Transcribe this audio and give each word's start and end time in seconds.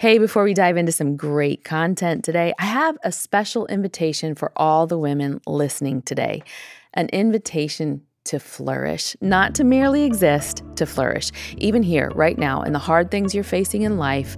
Hey, 0.00 0.18
before 0.18 0.42
we 0.42 0.54
dive 0.54 0.76
into 0.76 0.90
some 0.90 1.16
great 1.16 1.62
content 1.62 2.24
today, 2.24 2.52
I 2.58 2.64
have 2.64 2.98
a 3.04 3.12
special 3.12 3.66
invitation 3.66 4.34
for 4.34 4.50
all 4.56 4.88
the 4.88 4.98
women 4.98 5.40
listening 5.46 6.02
today 6.02 6.42
an 6.94 7.08
invitation 7.08 8.02
to 8.24 8.40
flourish, 8.40 9.16
not 9.20 9.54
to 9.54 9.64
merely 9.64 10.04
exist, 10.04 10.62
to 10.76 10.86
flourish, 10.86 11.30
even 11.58 11.82
here, 11.82 12.10
right 12.14 12.38
now, 12.38 12.62
in 12.62 12.72
the 12.72 12.78
hard 12.78 13.10
things 13.10 13.34
you're 13.34 13.44
facing 13.44 13.82
in 13.82 13.96
life. 13.96 14.36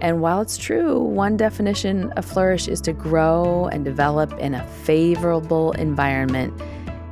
And 0.00 0.20
while 0.20 0.40
it's 0.40 0.58
true, 0.58 0.98
one 0.98 1.36
definition 1.36 2.10
of 2.12 2.24
flourish 2.24 2.68
is 2.68 2.80
to 2.82 2.92
grow 2.92 3.68
and 3.72 3.84
develop 3.84 4.32
in 4.38 4.54
a 4.54 4.66
favorable 4.66 5.72
environment, 5.72 6.52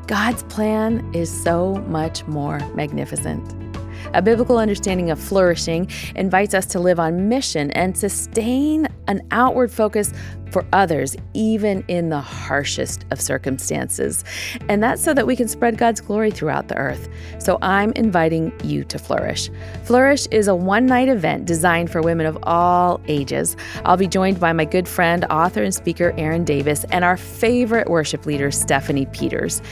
God's 0.07 0.43
plan 0.45 1.09
is 1.15 1.31
so 1.31 1.77
much 1.87 2.27
more 2.27 2.59
magnificent. 2.75 3.68
A 4.15 4.23
biblical 4.23 4.59
understanding 4.59 5.11
of 5.11 5.19
flourishing 5.19 5.89
invites 6.17 6.55
us 6.55 6.65
to 6.67 6.81
live 6.81 6.99
on 6.99 7.29
mission 7.29 7.71
and 7.73 7.97
sustain 7.97 8.89
an 9.07 9.23
outward 9.31 9.71
focus 9.71 10.13
for 10.51 10.65
others, 10.73 11.17
even 11.35 11.85
in 11.89 12.09
the 12.09 12.21
harshest 12.21 13.05
of 13.11 13.21
circumstances. 13.21 14.25
And 14.69 14.83
that's 14.83 15.03
so 15.03 15.15
that 15.15 15.27
we 15.27 15.37
can 15.37 15.49
spread 15.49 15.79
God's 15.79 16.01
glory 16.01 16.31
throughout 16.31 16.69
the 16.69 16.77
earth. 16.77 17.09
So 17.39 17.59
I'm 17.63 17.93
inviting 17.93 18.53
you 18.65 18.85
to 18.85 18.99
Flourish. 18.99 19.51
Flourish 19.85 20.27
is 20.31 20.49
a 20.49 20.55
one 20.55 20.87
night 20.87 21.09
event 21.09 21.45
designed 21.45 21.91
for 21.91 22.03
women 22.03 22.27
of 22.27 22.39
all 22.43 23.01
ages. 23.07 23.57
I'll 23.85 23.97
be 23.97 24.09
joined 24.09 24.41
by 24.41 24.53
my 24.53 24.65
good 24.65 24.89
friend, 24.89 25.25
author, 25.31 25.63
and 25.63 25.75
speaker 25.75 26.15
Erin 26.17 26.45
Davis, 26.45 26.85
and 26.91 27.05
our 27.05 27.17
favorite 27.17 27.89
worship 27.89 28.27
leader, 28.27 28.51
Stephanie 28.51 29.07
Peters. 29.07 29.63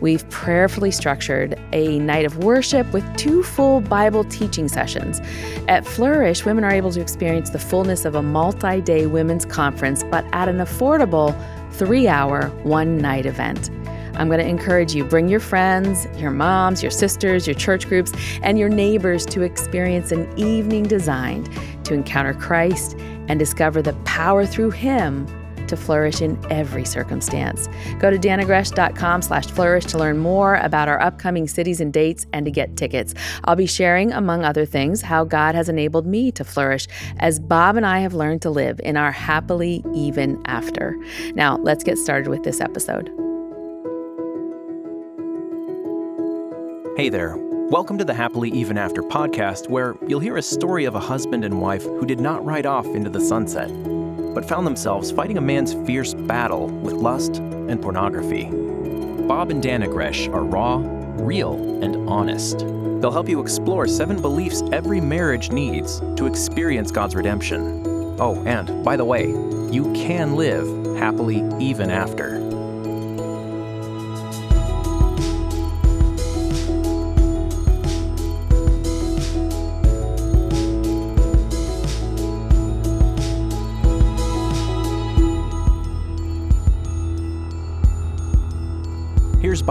We've 0.00 0.28
prayerfully 0.30 0.90
structured 0.90 1.60
a 1.72 1.98
night 1.98 2.24
of 2.24 2.38
worship 2.38 2.90
with 2.92 3.04
two 3.16 3.42
full 3.42 3.80
Bible 3.80 4.24
teaching 4.24 4.66
sessions. 4.66 5.20
At 5.68 5.86
Flourish, 5.86 6.44
women 6.44 6.64
are 6.64 6.72
able 6.72 6.90
to 6.92 7.00
experience 7.00 7.50
the 7.50 7.58
fullness 7.58 8.04
of 8.04 8.14
a 8.14 8.22
multi 8.22 8.80
day 8.80 9.06
women's 9.06 9.44
conference, 9.44 10.02
but 10.20 10.34
at 10.34 10.48
an 10.48 10.58
affordable 10.58 11.34
three 11.72 12.06
hour, 12.06 12.48
one 12.62 12.98
night 12.98 13.24
event. 13.24 13.70
I'm 14.16 14.28
going 14.28 14.40
to 14.40 14.46
encourage 14.46 14.94
you 14.94 15.04
bring 15.04 15.28
your 15.28 15.40
friends, 15.40 16.06
your 16.20 16.30
moms, 16.30 16.82
your 16.82 16.90
sisters, 16.90 17.46
your 17.46 17.54
church 17.54 17.88
groups, 17.88 18.12
and 18.42 18.58
your 18.58 18.68
neighbors 18.68 19.24
to 19.26 19.42
experience 19.42 20.12
an 20.12 20.30
evening 20.38 20.82
designed 20.82 21.48
to 21.84 21.94
encounter 21.94 22.34
Christ 22.34 22.98
and 23.28 23.38
discover 23.38 23.80
the 23.80 23.94
power 24.04 24.44
through 24.44 24.72
Him 24.72 25.26
to 25.70 25.76
flourish 25.76 26.20
in 26.20 26.38
every 26.50 26.84
circumstance. 26.84 27.68
Go 27.98 28.10
to 28.10 28.18
dannahgresh.com 28.18 29.22
slash 29.22 29.46
flourish 29.46 29.86
to 29.86 29.98
learn 29.98 30.18
more 30.18 30.56
about 30.56 30.88
our 30.88 31.00
upcoming 31.00 31.48
cities 31.48 31.80
and 31.80 31.92
dates 31.92 32.26
and 32.32 32.44
to 32.44 32.50
get 32.50 32.76
tickets. 32.76 33.14
I'll 33.44 33.56
be 33.56 33.66
sharing, 33.66 34.12
among 34.12 34.44
other 34.44 34.66
things, 34.66 35.00
how 35.00 35.24
God 35.24 35.54
has 35.54 35.68
enabled 35.68 36.06
me 36.06 36.30
to 36.32 36.44
flourish 36.44 36.86
as 37.18 37.40
Bob 37.40 37.76
and 37.76 37.86
I 37.86 38.00
have 38.00 38.14
learned 38.14 38.42
to 38.42 38.50
live 38.50 38.80
in 38.84 38.96
our 38.96 39.12
happily 39.12 39.82
even 39.94 40.40
after. 40.44 40.96
Now, 41.34 41.56
let's 41.58 41.82
get 41.82 41.98
started 41.98 42.28
with 42.28 42.42
this 42.42 42.60
episode. 42.60 43.08
Hey 46.96 47.08
there. 47.08 47.36
Welcome 47.70 47.98
to 47.98 48.04
the 48.04 48.14
Happily 48.14 48.50
Even 48.50 48.76
After 48.76 49.00
podcast, 49.00 49.70
where 49.70 49.94
you'll 50.08 50.18
hear 50.18 50.36
a 50.36 50.42
story 50.42 50.86
of 50.86 50.96
a 50.96 51.00
husband 51.00 51.44
and 51.44 51.60
wife 51.60 51.84
who 51.84 52.04
did 52.04 52.18
not 52.18 52.44
ride 52.44 52.66
off 52.66 52.84
into 52.86 53.08
the 53.08 53.20
sunset 53.20 53.70
but 54.34 54.44
found 54.44 54.66
themselves 54.66 55.10
fighting 55.10 55.38
a 55.38 55.40
man's 55.40 55.74
fierce 55.86 56.14
battle 56.14 56.68
with 56.68 56.94
lust 56.94 57.36
and 57.36 57.80
pornography. 57.80 58.44
Bob 59.26 59.50
and 59.50 59.62
Dannah 59.62 59.90
Gresh 59.90 60.28
are 60.28 60.44
raw, 60.44 60.82
real, 61.22 61.54
and 61.82 62.08
honest. 62.08 62.58
They'll 62.58 63.12
help 63.12 63.28
you 63.28 63.40
explore 63.40 63.86
seven 63.86 64.20
beliefs 64.20 64.62
every 64.72 65.00
marriage 65.00 65.50
needs 65.50 66.00
to 66.16 66.26
experience 66.26 66.90
God's 66.90 67.14
redemption. 67.14 68.16
Oh, 68.18 68.42
and 68.44 68.84
by 68.84 68.96
the 68.96 69.04
way, 69.04 69.28
you 69.28 69.92
can 69.94 70.34
live 70.34 70.66
happily 70.96 71.44
even 71.58 71.90
after. 71.90 72.39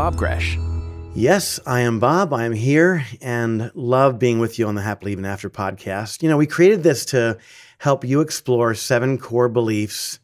Bob 0.09 0.17
Gresh. 0.17 0.57
Yes, 1.13 1.59
I 1.67 1.81
am 1.81 1.99
Bob. 1.99 2.33
I 2.33 2.45
am 2.45 2.51
here 2.51 3.05
and 3.21 3.71
love 3.75 4.17
being 4.17 4.39
with 4.39 4.57
you 4.57 4.65
on 4.65 4.73
the 4.73 4.81
Happily 4.81 5.11
Even 5.11 5.23
After 5.23 5.51
podcast. 5.51 6.23
You 6.23 6.29
know, 6.29 6.37
we 6.37 6.47
created 6.47 6.81
this 6.81 7.05
to 7.05 7.37
help 7.77 8.03
you 8.03 8.21
explore 8.21 8.73
seven 8.73 9.19
core 9.19 9.49
beliefs 9.49 10.19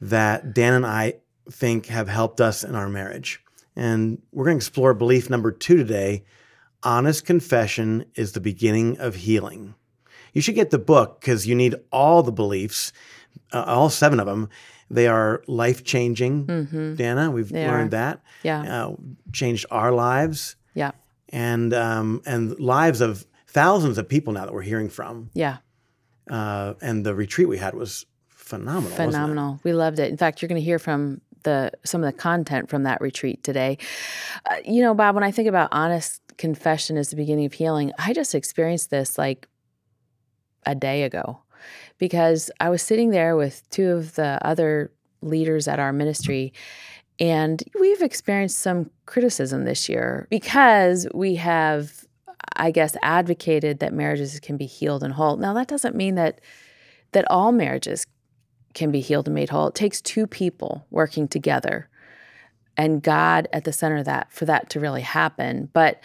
that 0.00 0.54
Dan 0.54 0.72
and 0.72 0.86
I 0.86 1.16
think 1.50 1.84
have 1.88 2.08
helped 2.08 2.40
us 2.40 2.64
in 2.64 2.74
our 2.74 2.88
marriage. 2.88 3.42
And 3.74 4.22
we're 4.32 4.46
going 4.46 4.56
to 4.56 4.64
explore 4.64 4.94
belief 4.94 5.28
number 5.28 5.52
two 5.52 5.76
today 5.76 6.24
honest 6.82 7.26
confession 7.26 8.06
is 8.14 8.32
the 8.32 8.40
beginning 8.40 8.96
of 8.96 9.16
healing. 9.16 9.74
You 10.32 10.40
should 10.40 10.54
get 10.54 10.70
the 10.70 10.78
book 10.78 11.20
because 11.20 11.46
you 11.46 11.54
need 11.54 11.74
all 11.92 12.22
the 12.22 12.32
beliefs, 12.32 12.90
uh, 13.52 13.64
all 13.64 13.90
seven 13.90 14.18
of 14.18 14.24
them. 14.24 14.48
They 14.90 15.08
are 15.08 15.42
life 15.46 15.84
changing, 15.84 16.46
mm-hmm. 16.46 16.94
Dannah. 16.94 17.32
We've 17.32 17.48
they 17.48 17.66
learned 17.66 17.94
are. 17.94 17.98
that. 17.98 18.22
Yeah. 18.42 18.86
Uh, 18.86 18.96
changed 19.32 19.66
our 19.70 19.92
lives. 19.92 20.56
Yeah. 20.74 20.92
And 21.30 21.74
um, 21.74 22.22
and 22.24 22.58
lives 22.60 23.00
of 23.00 23.26
thousands 23.48 23.98
of 23.98 24.08
people 24.08 24.32
now 24.32 24.44
that 24.44 24.54
we're 24.54 24.62
hearing 24.62 24.88
from. 24.88 25.30
Yeah. 25.34 25.58
Uh, 26.30 26.74
and 26.80 27.04
the 27.04 27.14
retreat 27.14 27.48
we 27.48 27.58
had 27.58 27.74
was 27.74 28.06
phenomenal. 28.28 28.96
Phenomenal. 28.96 29.60
We 29.64 29.72
loved 29.72 29.98
it. 29.98 30.10
In 30.10 30.16
fact, 30.16 30.40
you're 30.40 30.48
going 30.48 30.60
to 30.60 30.64
hear 30.64 30.78
from 30.78 31.20
the 31.42 31.72
some 31.84 32.02
of 32.04 32.12
the 32.12 32.18
content 32.18 32.68
from 32.68 32.84
that 32.84 33.00
retreat 33.00 33.42
today. 33.42 33.78
Uh, 34.48 34.56
you 34.64 34.82
know, 34.82 34.94
Bob, 34.94 35.14
when 35.14 35.24
I 35.24 35.30
think 35.30 35.48
about 35.48 35.68
honest 35.72 36.20
confession 36.38 36.96
as 36.96 37.10
the 37.10 37.16
beginning 37.16 37.46
of 37.46 37.54
healing, 37.54 37.92
I 37.98 38.12
just 38.12 38.34
experienced 38.34 38.90
this 38.90 39.18
like 39.18 39.48
a 40.64 40.74
day 40.74 41.04
ago 41.04 41.40
because 41.98 42.50
I 42.60 42.70
was 42.70 42.82
sitting 42.82 43.10
there 43.10 43.36
with 43.36 43.68
two 43.70 43.90
of 43.90 44.14
the 44.14 44.38
other 44.46 44.92
leaders 45.22 45.68
at 45.68 45.78
our 45.78 45.92
ministry. 45.92 46.52
And 47.18 47.62
we've 47.80 48.02
experienced 48.02 48.58
some 48.58 48.90
criticism 49.06 49.64
this 49.64 49.88
year 49.88 50.26
because 50.30 51.06
we 51.14 51.36
have, 51.36 52.04
I 52.56 52.70
guess, 52.70 52.96
advocated 53.02 53.78
that 53.78 53.92
marriages 53.92 54.38
can 54.40 54.56
be 54.56 54.66
healed 54.66 55.02
and 55.02 55.14
whole. 55.14 55.36
Now, 55.36 55.54
that 55.54 55.68
doesn't 55.68 55.96
mean 55.96 56.14
that 56.16 56.40
that 57.12 57.24
all 57.30 57.52
marriages 57.52 58.04
can 58.74 58.90
be 58.90 59.00
healed 59.00 59.26
and 59.26 59.34
made 59.34 59.48
whole. 59.48 59.68
It 59.68 59.74
takes 59.74 60.02
two 60.02 60.26
people 60.26 60.86
working 60.90 61.28
together 61.28 61.88
and 62.76 63.02
God 63.02 63.48
at 63.52 63.64
the 63.64 63.72
center 63.72 63.96
of 63.96 64.04
that 64.04 64.30
for 64.30 64.44
that 64.44 64.70
to 64.70 64.80
really 64.80 65.00
happen. 65.00 65.70
But 65.72 66.00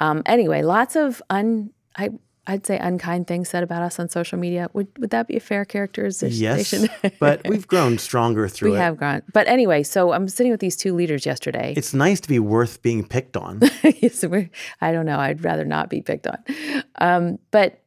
um, 0.00 0.22
anyway, 0.26 0.62
lots 0.62 0.96
of 0.96 1.22
un 1.30 1.70
I 1.96 2.10
I'd 2.46 2.66
say 2.66 2.78
unkind 2.78 3.26
things 3.26 3.48
said 3.48 3.62
about 3.62 3.82
us 3.82 3.98
on 3.98 4.08
social 4.08 4.38
media. 4.38 4.68
Would 4.74 4.88
would 4.98 5.10
that 5.10 5.28
be 5.28 5.36
a 5.36 5.40
fair 5.40 5.64
characterization? 5.64 6.38
Yes, 6.38 6.74
but 7.18 7.40
we've 7.46 7.66
grown 7.66 7.98
stronger 7.98 8.48
through 8.48 8.72
we 8.72 8.76
it. 8.76 8.78
We 8.78 8.82
have 8.82 8.96
grown. 8.98 9.22
But 9.32 9.48
anyway, 9.48 9.82
so 9.82 10.12
I'm 10.12 10.28
sitting 10.28 10.52
with 10.52 10.60
these 10.60 10.76
two 10.76 10.94
leaders 10.94 11.24
yesterday. 11.24 11.72
It's 11.76 11.94
nice 11.94 12.20
to 12.20 12.28
be 12.28 12.38
worth 12.38 12.82
being 12.82 13.06
picked 13.06 13.36
on. 13.36 13.60
yes, 13.82 14.24
I 14.80 14.92
don't 14.92 15.06
know. 15.06 15.18
I'd 15.18 15.42
rather 15.42 15.64
not 15.64 15.88
be 15.88 16.02
picked 16.02 16.26
on. 16.26 16.38
Um, 16.96 17.38
but 17.50 17.80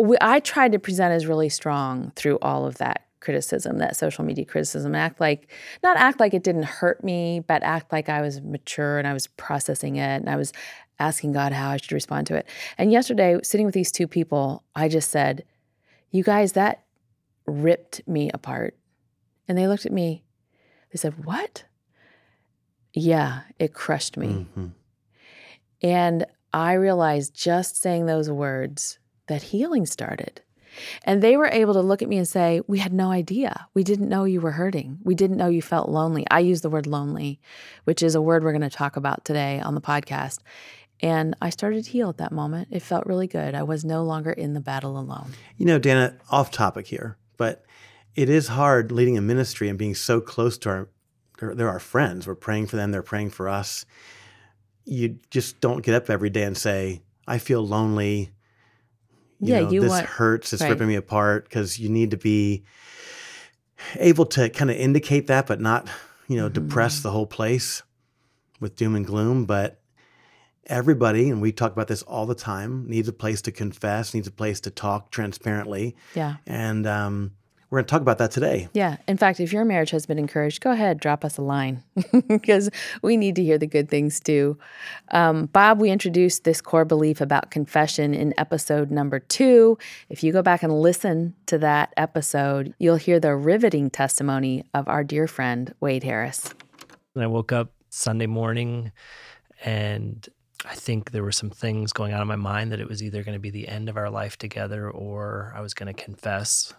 we, 0.00 0.16
I 0.20 0.40
tried 0.40 0.72
to 0.72 0.78
present 0.78 1.12
as 1.12 1.26
really 1.26 1.48
strong 1.48 2.12
through 2.14 2.38
all 2.42 2.66
of 2.66 2.78
that 2.78 3.06
criticism, 3.20 3.78
that 3.78 3.96
social 3.96 4.24
media 4.24 4.44
criticism, 4.44 4.94
act 4.94 5.20
like 5.20 5.48
not 5.82 5.96
act 5.96 6.20
like 6.20 6.32
it 6.32 6.44
didn't 6.44 6.64
hurt 6.64 7.02
me, 7.02 7.40
but 7.40 7.62
act 7.64 7.90
like 7.90 8.08
I 8.08 8.20
was 8.20 8.40
mature 8.40 8.98
and 8.98 9.08
I 9.08 9.12
was 9.12 9.26
processing 9.26 9.96
it 9.96 10.16
and 10.16 10.30
I 10.30 10.36
was 10.36 10.52
asking 10.98 11.32
God 11.32 11.52
how 11.52 11.70
I 11.70 11.76
should 11.76 11.92
respond 11.92 12.26
to 12.28 12.36
it. 12.36 12.46
And 12.78 12.92
yesterday, 12.92 13.38
sitting 13.42 13.66
with 13.66 13.74
these 13.74 13.92
two 13.92 14.08
people, 14.08 14.64
I 14.74 14.88
just 14.88 15.10
said, 15.10 15.44
You 16.10 16.22
guys, 16.22 16.52
that 16.52 16.84
ripped 17.46 18.06
me 18.06 18.30
apart. 18.32 18.76
And 19.48 19.56
they 19.56 19.68
looked 19.68 19.86
at 19.86 19.92
me. 19.92 20.24
They 20.92 20.98
said, 20.98 21.24
What? 21.24 21.64
Yeah, 22.92 23.42
it 23.58 23.74
crushed 23.74 24.16
me. 24.16 24.28
Mm-hmm. 24.28 24.66
And 25.82 26.26
I 26.52 26.72
realized 26.72 27.34
just 27.34 27.80
saying 27.80 28.06
those 28.06 28.30
words 28.30 28.98
that 29.26 29.42
healing 29.42 29.86
started. 29.86 30.40
And 31.04 31.22
they 31.22 31.36
were 31.36 31.48
able 31.48 31.74
to 31.74 31.80
look 31.80 32.02
at 32.02 32.08
me 32.08 32.18
and 32.18 32.28
say, 32.28 32.60
We 32.66 32.78
had 32.78 32.92
no 32.92 33.10
idea. 33.10 33.68
We 33.74 33.84
didn't 33.84 34.08
know 34.08 34.24
you 34.24 34.40
were 34.40 34.52
hurting. 34.52 34.98
We 35.02 35.14
didn't 35.14 35.36
know 35.36 35.48
you 35.48 35.62
felt 35.62 35.88
lonely. 35.88 36.26
I 36.30 36.40
use 36.40 36.60
the 36.60 36.70
word 36.70 36.86
lonely, 36.86 37.40
which 37.84 38.02
is 38.02 38.14
a 38.14 38.22
word 38.22 38.44
we're 38.44 38.52
going 38.52 38.62
to 38.62 38.70
talk 38.70 38.96
about 38.96 39.24
today 39.24 39.60
on 39.60 39.74
the 39.74 39.80
podcast. 39.80 40.40
And 41.02 41.34
I 41.42 41.50
started 41.50 41.84
to 41.84 41.90
heal 41.90 42.08
at 42.08 42.16
that 42.18 42.32
moment. 42.32 42.68
It 42.70 42.80
felt 42.80 43.06
really 43.06 43.26
good. 43.26 43.54
I 43.54 43.62
was 43.62 43.84
no 43.84 44.02
longer 44.02 44.30
in 44.32 44.54
the 44.54 44.60
battle 44.60 44.98
alone. 44.98 45.32
You 45.58 45.66
know, 45.66 45.78
Dannah, 45.78 46.14
off 46.30 46.50
topic 46.50 46.86
here, 46.86 47.18
but 47.36 47.64
it 48.14 48.28
is 48.30 48.48
hard 48.48 48.90
leading 48.92 49.18
a 49.18 49.20
ministry 49.20 49.68
and 49.68 49.78
being 49.78 49.94
so 49.94 50.20
close 50.22 50.56
to 50.58 50.68
our, 50.70 50.88
they're, 51.38 51.54
they're 51.54 51.68
our 51.68 51.78
friends. 51.80 52.26
We're 52.26 52.34
praying 52.34 52.68
for 52.68 52.76
them, 52.76 52.92
they're 52.92 53.02
praying 53.02 53.30
for 53.30 53.46
us. 53.48 53.84
You 54.86 55.18
just 55.30 55.60
don't 55.60 55.82
get 55.84 55.94
up 55.94 56.08
every 56.08 56.30
day 56.30 56.44
and 56.44 56.56
say, 56.56 57.02
I 57.28 57.38
feel 57.38 57.66
lonely. 57.66 58.30
You 59.40 59.52
Yeah, 59.54 59.60
know, 59.60 59.70
you 59.70 59.80
this 59.82 59.90
want- 59.90 60.06
hurts. 60.06 60.52
It's 60.54 60.62
right. 60.62 60.70
ripping 60.70 60.88
me 60.88 60.94
apart 60.94 61.44
because 61.44 61.78
you 61.78 61.90
need 61.90 62.12
to 62.12 62.16
be 62.16 62.64
able 63.96 64.24
to 64.26 64.48
kind 64.48 64.70
of 64.70 64.76
indicate 64.76 65.26
that, 65.26 65.46
but 65.46 65.60
not, 65.60 65.88
you 66.28 66.36
know, 66.36 66.48
Mm-hmm. 66.48 66.66
depress 66.68 67.00
the 67.00 67.10
whole 67.10 67.26
place 67.26 67.82
with 68.60 68.76
doom 68.76 68.94
and 68.94 69.04
gloom. 69.06 69.44
But 69.44 69.80
everybody, 70.66 71.30
and 71.30 71.40
we 71.40 71.52
talk 71.52 71.72
about 71.72 71.88
this 71.88 72.02
all 72.02 72.26
the 72.26 72.34
time, 72.34 72.86
needs 72.88 73.08
a 73.08 73.12
place 73.12 73.42
to 73.42 73.52
confess, 73.52 74.14
needs 74.14 74.26
a 74.26 74.32
place 74.32 74.60
to 74.60 74.70
talk 74.70 75.10
transparently. 75.10 75.96
Yeah. 76.14 76.36
And 76.46 76.86
um, 76.86 77.32
we're 77.70 77.78
going 77.78 77.86
to 77.86 77.90
talk 77.90 78.02
about 78.02 78.18
that 78.18 78.30
today. 78.30 78.68
Yeah. 78.74 78.96
In 79.08 79.16
fact, 79.16 79.40
if 79.40 79.52
your 79.52 79.64
marriage 79.64 79.90
has 79.90 80.06
been 80.06 80.18
encouraged, 80.18 80.60
go 80.60 80.70
ahead, 80.70 81.00
drop 81.00 81.24
us 81.24 81.36
a 81.36 81.42
line 81.42 81.82
because 82.28 82.70
we 83.02 83.16
need 83.16 83.34
to 83.36 83.42
hear 83.42 83.58
the 83.58 83.66
good 83.66 83.88
things 83.88 84.20
too. 84.20 84.56
Um, 85.10 85.46
Bob, 85.46 85.80
we 85.80 85.90
introduced 85.90 86.44
this 86.44 86.60
core 86.60 86.84
belief 86.84 87.20
about 87.20 87.50
confession 87.50 88.14
in 88.14 88.34
episode 88.38 88.90
number 88.90 89.18
two. 89.18 89.78
If 90.08 90.22
you 90.22 90.32
go 90.32 90.42
back 90.42 90.62
and 90.62 90.80
listen 90.80 91.34
to 91.46 91.58
that 91.58 91.92
episode, 91.96 92.72
you'll 92.78 92.96
hear 92.96 93.18
the 93.18 93.34
riveting 93.34 93.90
testimony 93.90 94.64
of 94.72 94.86
our 94.86 95.02
dear 95.02 95.26
friend, 95.26 95.74
Wade 95.80 96.04
Harris. 96.04 96.54
And 97.14 97.24
I 97.24 97.26
woke 97.26 97.50
up 97.50 97.72
Sunday 97.90 98.26
morning 98.26 98.92
and 99.64 100.28
I 100.64 100.74
think 100.74 101.10
there 101.10 101.22
were 101.22 101.32
some 101.32 101.50
things 101.50 101.92
going 101.92 102.14
on 102.14 102.22
in 102.22 102.28
my 102.28 102.36
mind 102.36 102.72
that 102.72 102.80
it 102.80 102.88
was 102.88 103.02
either 103.02 103.22
going 103.22 103.34
to 103.34 103.40
be 103.40 103.50
the 103.50 103.68
end 103.68 103.88
of 103.88 103.96
our 103.96 104.10
life 104.10 104.38
together 104.38 104.90
or 104.90 105.52
I 105.54 105.60
was 105.60 105.74
going 105.74 105.94
to 105.94 106.02
confess. 106.02 106.72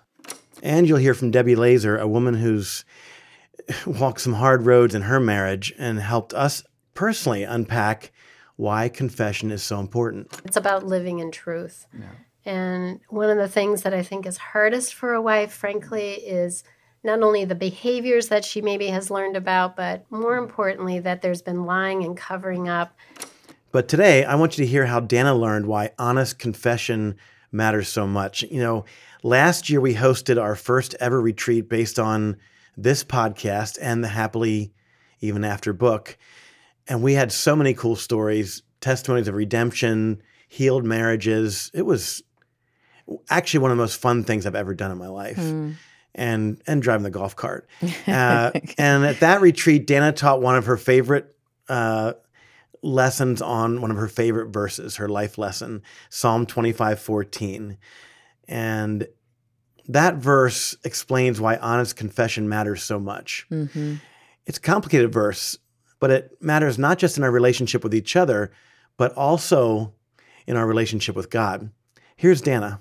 And 0.64 0.88
you'll 0.88 0.98
hear 0.98 1.14
from 1.14 1.32
Debbie 1.32 1.56
Laaser, 1.56 1.98
a 1.98 2.08
woman 2.08 2.34
who's 2.34 2.84
walked 3.86 4.22
some 4.22 4.34
hard 4.34 4.66
roads 4.66 4.96
in 4.96 5.04
her 5.04 5.20
marriage 5.20 5.74
and 5.78 6.00
helped 6.00 6.34
us 6.34 6.64
personally 6.94 7.44
unpack 7.44 8.12
why 8.56 8.90
confession 8.90 9.52
is 9.52 9.62
so 9.62 9.80
important. 9.80 10.28
It's 10.44 10.58
about 10.58 10.86
living 10.86 11.20
in 11.20 11.32
truth. 11.32 11.86
And 12.44 13.02
one 13.10 13.30
of 13.30 13.38
the 13.38 13.50
things 13.50 13.84
that 13.84 13.94
I 13.94 14.02
think 14.02 14.26
is 14.26 14.38
hardest 14.38 14.94
for 14.94 15.14
a 15.14 15.22
wife, 15.22 15.52
frankly, 15.52 16.14
is 16.14 16.64
not 17.04 17.22
only 17.22 17.46
the 17.46 17.56
behaviors 17.56 18.30
that 18.30 18.44
she 18.44 18.62
maybe 18.62 18.88
has 18.88 19.12
learned 19.12 19.38
about, 19.38 19.76
but 19.76 20.10
more 20.10 20.38
importantly, 20.38 21.00
that 21.00 21.22
there's 21.22 21.42
been 21.42 21.66
lying 21.66 22.04
and 22.04 22.18
covering 22.18 22.68
up. 22.68 22.98
But 23.78 23.90
today, 23.90 24.26
I 24.26 24.34
want 24.34 24.58
you 24.58 24.66
to 24.66 24.72
hear 24.72 24.88
how 24.88 25.00
Dannah 25.00 25.40
learned 25.40 25.68
why 25.68 25.92
honest 26.00 26.40
confession 26.40 27.16
matters 27.52 27.88
so 27.88 28.08
much. 28.08 28.42
You 28.42 28.60
know, 28.60 28.86
last 29.22 29.70
year 29.70 29.80
we 29.80 29.94
hosted 29.94 30.42
our 30.42 30.56
first 30.56 30.96
ever 31.00 31.22
retreat 31.22 31.70
based 31.70 32.00
on 32.00 32.38
this 32.76 33.04
podcast 33.04 33.78
and 33.80 34.04
the 34.04 34.08
Happily 34.08 34.74
Even 35.22 35.44
After 35.44 35.74
book. 35.74 36.18
And 36.88 37.04
we 37.04 37.14
had 37.14 37.32
so 37.32 37.56
many 37.56 37.76
cool 37.76 37.96
stories, 37.96 38.64
testimonies 38.82 39.28
of 39.28 39.36
redemption, 39.36 40.24
healed 40.48 40.84
marriages. 40.84 41.70
It 41.72 41.86
was 41.86 42.24
actually 43.30 43.60
one 43.60 43.70
of 43.70 43.78
the 43.78 43.84
most 43.84 44.02
fun 44.02 44.24
things 44.24 44.48
I've 44.48 44.56
ever 44.56 44.74
done 44.74 44.90
in 44.90 44.98
my 44.98 45.10
life. 45.10 45.38
And 46.16 46.60
and 46.66 46.82
driving 46.82 47.04
the 47.04 47.12
golf 47.12 47.36
cart. 47.36 47.70
Uh, 48.08 48.50
and 48.80 49.06
at 49.06 49.20
that 49.20 49.42
retreat, 49.42 49.86
Dannah 49.86 50.16
taught 50.16 50.42
one 50.42 50.56
of 50.56 50.66
her 50.66 50.78
favorite 50.78 51.36
uh, 51.70 52.14
lessons 52.88 53.42
on 53.42 53.82
one 53.82 53.92
of 53.92 53.98
her 53.98 54.08
favorite 54.08 54.48
verses, 54.48 54.96
her 54.96 55.10
life 55.10 55.38
lesson, 55.38 55.84
Psalm 56.10 56.46
25, 56.46 57.00
14. 57.00 57.78
And 58.48 59.08
that 59.88 60.16
verse 60.16 60.76
explains 60.84 61.40
why 61.40 61.58
honest 61.58 61.96
confession 61.96 62.50
matters 62.50 62.84
so 62.84 63.00
much. 63.00 63.46
Mm-hmm. 63.52 63.96
It's 64.46 64.58
a 64.58 64.62
complicated 64.62 65.12
verse, 65.12 65.58
but 66.00 66.12
it 66.12 66.38
matters 66.42 66.78
not 66.78 66.98
just 66.98 67.18
in 67.18 67.24
our 67.24 67.32
relationship 67.32 67.84
with 67.84 67.94
each 67.94 68.16
other, 68.16 68.52
but 68.98 69.14
also 69.14 69.94
in 70.46 70.56
our 70.56 70.66
relationship 70.66 71.16
with 71.16 71.30
God. 71.30 71.70
Here's 72.16 72.42
Dannah. 72.42 72.80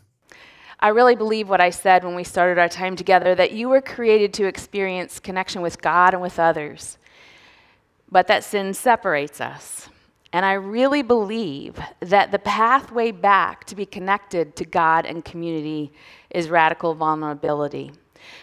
I 0.78 0.88
really 0.88 1.16
believe 1.16 1.48
what 1.48 1.60
I 1.60 1.70
said 1.70 2.04
when 2.04 2.14
we 2.14 2.22
started 2.22 2.58
our 2.58 2.68
time 2.68 2.96
together 2.96 3.34
that 3.34 3.52
you 3.52 3.68
were 3.68 3.80
created 3.80 4.32
to 4.34 4.46
experience 4.46 5.18
connection 5.18 5.62
with 5.62 5.80
God 5.80 6.12
and 6.12 6.22
with 6.22 6.38
others, 6.38 6.98
but 8.10 8.26
that 8.28 8.44
sin 8.44 8.74
separates 8.74 9.40
us. 9.40 9.88
And 10.36 10.44
I 10.44 10.52
really 10.52 11.00
believe 11.00 11.80
that 12.00 12.30
the 12.30 12.38
pathway 12.38 13.10
back 13.10 13.64
to 13.64 13.74
be 13.74 13.86
connected 13.86 14.54
to 14.56 14.66
God 14.66 15.06
and 15.06 15.24
community 15.24 15.94
is 16.28 16.50
radical 16.50 16.94
vulnerability. 16.94 17.90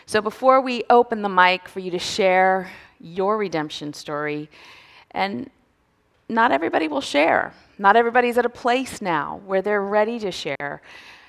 So 0.07 0.19
before 0.19 0.59
we 0.59 0.85
open 0.89 1.21
the 1.21 1.29
mic 1.29 1.67
for 1.67 1.81
you 1.81 1.91
to 1.91 1.99
share 1.99 2.71
your 2.99 3.37
redemption 3.37 3.93
story, 3.93 4.49
and 5.11 5.51
not 6.27 6.51
everybody 6.51 6.87
will 6.87 6.99
share. 6.99 7.53
Not 7.77 7.95
everybody's 7.95 8.39
at 8.39 8.45
a 8.47 8.49
place 8.49 8.99
now 8.99 9.41
where 9.45 9.61
they're 9.61 9.83
ready 9.83 10.17
to 10.17 10.31
share. 10.31 10.81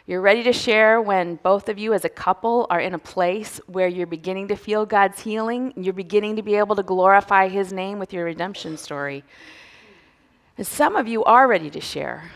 You're 0.07 0.23
ready 0.23 0.43
to 0.45 0.53
share 0.55 1.03
when 1.03 1.35
both 1.43 1.69
of 1.69 1.79
you 1.79 1.93
as 1.93 2.07
a 2.07 2.09
couple 2.09 2.67
are 2.71 2.81
in 2.81 2.95
a 2.95 2.99
place 2.99 3.61
where 3.67 3.89
you're 3.89 4.07
beginning 4.07 4.49
to 4.49 4.57
feel 4.57 4.87
God's 4.87 5.21
healing, 5.21 5.75
you're 5.77 5.93
beginning 5.93 6.37
to 6.37 6.43
be 6.43 6.55
able 6.55 6.77
to 6.77 6.83
glorify 6.83 7.49
His 7.49 7.71
name 7.71 7.99
with 7.99 8.15
your 8.15 8.25
redemption 8.25 8.79
story. 8.79 9.25
And 10.57 10.67
some 10.67 10.95
of 10.97 11.09
you 11.09 11.25
are 11.25 11.49
ready 11.49 11.71
to 11.71 11.81
share. 11.81 12.31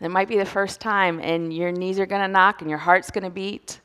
It 0.00 0.10
might 0.10 0.28
be 0.28 0.36
the 0.36 0.44
first 0.44 0.80
time, 0.80 1.18
and 1.20 1.54
your 1.54 1.72
knees 1.72 1.98
are 1.98 2.06
going 2.06 2.20
to 2.20 2.28
knock 2.28 2.60
and 2.60 2.68
your 2.68 2.78
heart's 2.78 3.10
going 3.10 3.24
to 3.24 3.30
beat. 3.30 3.80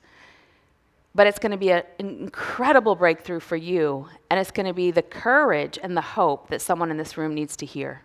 But 1.16 1.28
it's 1.28 1.40
going 1.40 1.54
to 1.54 1.58
be 1.58 1.72
an 1.72 1.84
incredible 1.98 2.96
breakthrough 2.96 3.40
for 3.40 3.56
you, 3.56 4.08
and 4.30 4.40
it's 4.40 4.52
going 4.52 4.66
to 4.66 4.74
be 4.74 4.92
the 4.92 5.02
courage 5.02 5.80
and 5.82 5.96
the 5.96 6.02
hope 6.02 6.50
that 6.50 6.62
someone 6.62 6.92
in 6.92 6.98
this 6.98 7.18
room 7.18 7.34
needs 7.34 7.56
to 7.58 7.66
hear. 7.66 8.02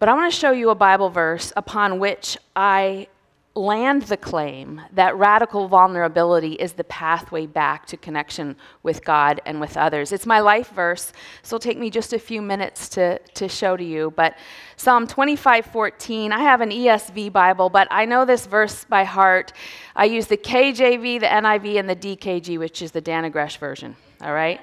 But 0.00 0.08
I 0.08 0.14
want 0.14 0.32
to 0.32 0.38
show 0.38 0.50
you 0.50 0.70
a 0.70 0.74
Bible 0.74 1.08
verse 1.08 1.52
upon 1.56 1.98
which 1.98 2.36
I 2.56 3.06
land 3.56 4.02
the 4.02 4.16
claim 4.16 4.80
that 4.92 5.16
radical 5.16 5.68
vulnerability 5.68 6.54
is 6.54 6.72
the 6.72 6.82
pathway 6.84 7.46
back 7.46 7.86
to 7.86 7.96
connection 7.96 8.56
with 8.82 9.04
God 9.04 9.40
and 9.46 9.60
with 9.60 9.76
others. 9.76 10.10
It's 10.10 10.26
my 10.26 10.40
life 10.40 10.70
verse, 10.70 11.12
so 11.42 11.56
it'll 11.56 11.62
take 11.62 11.78
me 11.78 11.88
just 11.88 12.12
a 12.12 12.18
few 12.18 12.42
minutes 12.42 12.88
to, 12.90 13.18
to 13.18 13.48
show 13.48 13.76
to 13.76 13.84
you. 13.84 14.12
But 14.16 14.36
Psalm 14.76 15.06
25 15.06 15.66
14, 15.66 16.32
I 16.32 16.40
have 16.40 16.60
an 16.62 16.70
ESV 16.70 17.32
Bible, 17.32 17.70
but 17.70 17.86
I 17.92 18.04
know 18.06 18.24
this 18.24 18.46
verse 18.46 18.84
by 18.84 19.04
heart. 19.04 19.52
I 19.94 20.06
use 20.06 20.26
the 20.26 20.36
KJV, 20.36 21.20
the 21.20 21.26
NIV, 21.26 21.78
and 21.78 21.88
the 21.88 21.96
DKG, 21.96 22.58
which 22.58 22.82
is 22.82 22.90
the 22.90 23.02
Dannah 23.02 23.30
Gresh 23.30 23.58
version. 23.58 23.94
All 24.20 24.32
right? 24.32 24.60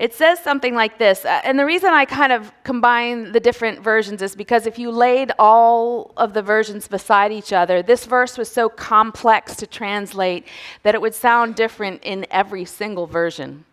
It 0.00 0.14
says 0.14 0.40
something 0.40 0.74
like 0.74 0.96
this, 0.96 1.26
uh, 1.26 1.42
and 1.44 1.58
the 1.58 1.66
reason 1.66 1.90
I 1.90 2.06
kind 2.06 2.32
of 2.32 2.50
combine 2.64 3.32
the 3.32 3.38
different 3.38 3.80
versions 3.80 4.22
is 4.22 4.34
because 4.34 4.66
if 4.66 4.78
you 4.78 4.90
laid 4.90 5.30
all 5.38 6.12
of 6.16 6.32
the 6.32 6.40
versions 6.40 6.88
beside 6.88 7.32
each 7.32 7.52
other, 7.52 7.82
this 7.82 8.06
verse 8.06 8.38
was 8.38 8.50
so 8.50 8.70
complex 8.70 9.56
to 9.56 9.66
translate 9.66 10.46
that 10.84 10.94
it 10.94 11.02
would 11.02 11.14
sound 11.14 11.54
different 11.54 12.02
in 12.02 12.26
every 12.30 12.64
single 12.64 13.06
version. 13.06 13.66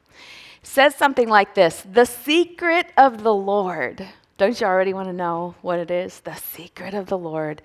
It 0.61 0.67
says 0.67 0.95
something 0.95 1.29
like 1.29 1.55
this 1.55 1.83
The 1.89 2.03
secret 2.03 2.91
of 2.97 3.23
the 3.23 3.33
Lord. 3.33 4.05
Don't 4.37 4.59
you 4.59 4.67
already 4.67 4.93
want 4.93 5.07
to 5.07 5.13
know 5.13 5.55
what 5.61 5.79
it 5.79 5.89
is? 5.89 6.19
The 6.19 6.35
secret 6.35 6.93
of 6.93 7.05
the 7.05 7.17
Lord 7.17 7.61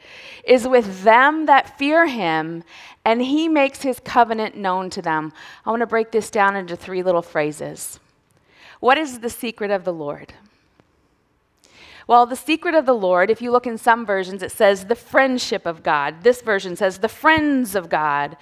is 0.46 0.68
with 0.68 1.02
them 1.02 1.46
that 1.46 1.80
fear 1.80 2.06
him, 2.06 2.62
and 3.04 3.22
he 3.22 3.48
makes 3.48 3.82
his 3.82 3.98
covenant 3.98 4.56
known 4.56 4.88
to 4.90 5.02
them. 5.02 5.32
I 5.66 5.70
want 5.70 5.80
to 5.80 5.86
break 5.88 6.12
this 6.12 6.30
down 6.30 6.54
into 6.54 6.76
three 6.76 7.02
little 7.02 7.22
phrases. 7.22 7.98
What 8.82 8.98
is 8.98 9.20
the 9.20 9.30
secret 9.30 9.70
of 9.70 9.84
the 9.84 9.92
Lord? 9.92 10.34
Well, 12.08 12.26
the 12.26 12.34
secret 12.34 12.74
of 12.74 12.84
the 12.84 12.92
Lord, 12.92 13.30
if 13.30 13.40
you 13.40 13.52
look 13.52 13.64
in 13.64 13.78
some 13.78 14.04
versions, 14.04 14.42
it 14.42 14.50
says 14.50 14.86
the 14.86 14.96
friendship 14.96 15.66
of 15.66 15.84
God. 15.84 16.24
This 16.24 16.42
version 16.42 16.74
says 16.74 16.98
the 16.98 17.08
friends 17.08 17.76
of 17.76 17.88
God. 17.88 18.36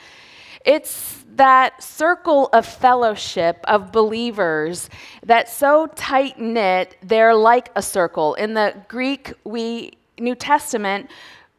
It's 0.65 1.27
that 1.35 1.83
circle 1.83 2.49
of 2.55 2.65
fellowship 2.65 3.61
of 3.65 3.93
believers 3.93 4.89
that's 5.27 5.55
so 5.55 5.89
tight 5.89 6.41
knit, 6.41 6.97
they're 7.03 7.35
like 7.35 7.71
a 7.77 7.83
circle. 7.83 8.33
In 8.33 8.55
the 8.55 8.75
Greek, 8.89 9.35
we 9.45 9.93
New 10.19 10.35
Testament, 10.35 11.11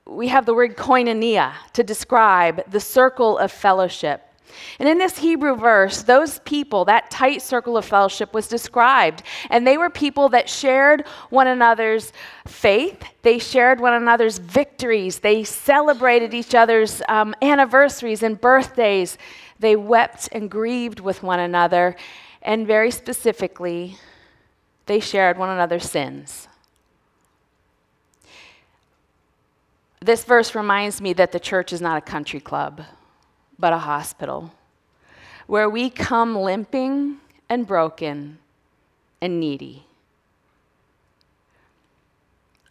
we 0.07 0.27
have 0.29 0.47
the 0.47 0.55
word 0.55 0.75
koinonia 0.75 1.53
to 1.73 1.83
describe 1.83 2.67
the 2.71 2.79
circle 2.79 3.37
of 3.37 3.51
fellowship. 3.51 4.30
And 4.79 4.87
in 4.87 4.97
this 4.97 5.17
Hebrew 5.17 5.55
verse, 5.55 6.03
those 6.03 6.39
people, 6.39 6.85
that 6.85 7.11
tight 7.11 7.41
circle 7.41 7.77
of 7.77 7.85
fellowship 7.85 8.33
was 8.33 8.47
described. 8.47 9.23
And 9.49 9.65
they 9.65 9.77
were 9.77 9.89
people 9.89 10.29
that 10.29 10.49
shared 10.49 11.05
one 11.29 11.47
another's 11.47 12.13
faith, 12.47 13.03
they 13.21 13.39
shared 13.39 13.79
one 13.79 13.93
another's 13.93 14.37
victories, 14.37 15.19
they 15.19 15.43
celebrated 15.43 16.33
each 16.33 16.55
other's 16.55 17.01
um, 17.07 17.35
anniversaries 17.41 18.23
and 18.23 18.39
birthdays, 18.39 19.17
they 19.59 19.75
wept 19.75 20.29
and 20.31 20.49
grieved 20.49 20.99
with 20.99 21.23
one 21.23 21.39
another, 21.39 21.95
and 22.41 22.65
very 22.65 22.91
specifically, 22.91 23.97
they 24.87 24.99
shared 24.99 25.37
one 25.37 25.49
another's 25.49 25.89
sins. 25.89 26.47
This 29.99 30.23
verse 30.23 30.55
reminds 30.55 30.99
me 30.99 31.13
that 31.13 31.31
the 31.31 31.39
church 31.39 31.71
is 31.71 31.79
not 31.79 31.97
a 31.97 32.01
country 32.01 32.39
club 32.39 32.81
but 33.61 33.71
a 33.71 33.77
hospital 33.77 34.51
where 35.47 35.69
we 35.69 35.89
come 35.89 36.35
limping 36.35 37.17
and 37.47 37.67
broken 37.67 38.39
and 39.21 39.39
needy. 39.39 39.85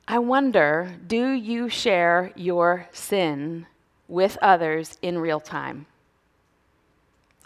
I 0.09 0.19
wonder 0.19 0.97
do 1.07 1.31
you 1.31 1.69
share 1.69 2.33
your 2.35 2.89
sin 2.93 3.67
with 4.09 4.37
others 4.43 4.99
in 5.01 5.19
real 5.19 5.39
time? 5.39 5.87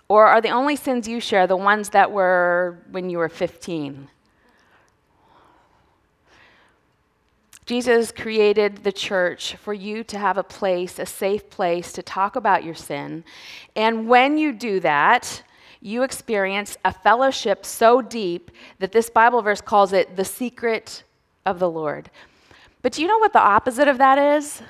Or 0.09 0.27
are 0.27 0.41
the 0.41 0.51
only 0.51 0.77
sins 0.77 1.07
you 1.07 1.21
share 1.21 1.47
the 1.47 1.57
ones 1.57 1.91
that 1.91 2.11
were 2.11 2.79
when 2.91 3.11
you 3.11 3.19
were 3.19 3.29
15? 3.29 4.09
Jesus 7.67 8.13
created 8.13 8.85
the 8.85 8.93
church 8.93 9.57
for 9.57 9.73
you 9.73 10.05
to 10.05 10.19
have 10.19 10.37
a 10.37 10.43
place, 10.43 10.99
a 10.99 11.07
safe 11.07 11.49
place 11.49 11.93
to 11.93 12.03
talk 12.03 12.37
about 12.37 12.63
your 12.63 12.75
sin. 12.75 13.25
And 13.75 14.07
when 14.07 14.37
you 14.37 14.53
do 14.53 14.81
that, 14.81 15.43
you 15.81 16.03
experience 16.03 16.77
a 16.85 16.93
fellowship 16.93 17.65
so 17.65 18.03
deep 18.03 18.51
that 18.81 18.93
this 18.93 19.09
Bible 19.09 19.41
verse 19.41 19.61
calls 19.61 19.93
it 19.93 20.17
the 20.17 20.25
secret 20.25 21.05
of 21.47 21.59
the 21.59 21.71
Lord. 21.71 22.11
But 22.83 22.93
do 22.93 23.03
you 23.03 23.09
know 23.09 23.19
what 23.19 23.33
the 23.33 23.41
opposite 23.41 23.89
of 23.89 23.99
that 23.99 24.19
is? 24.19 24.61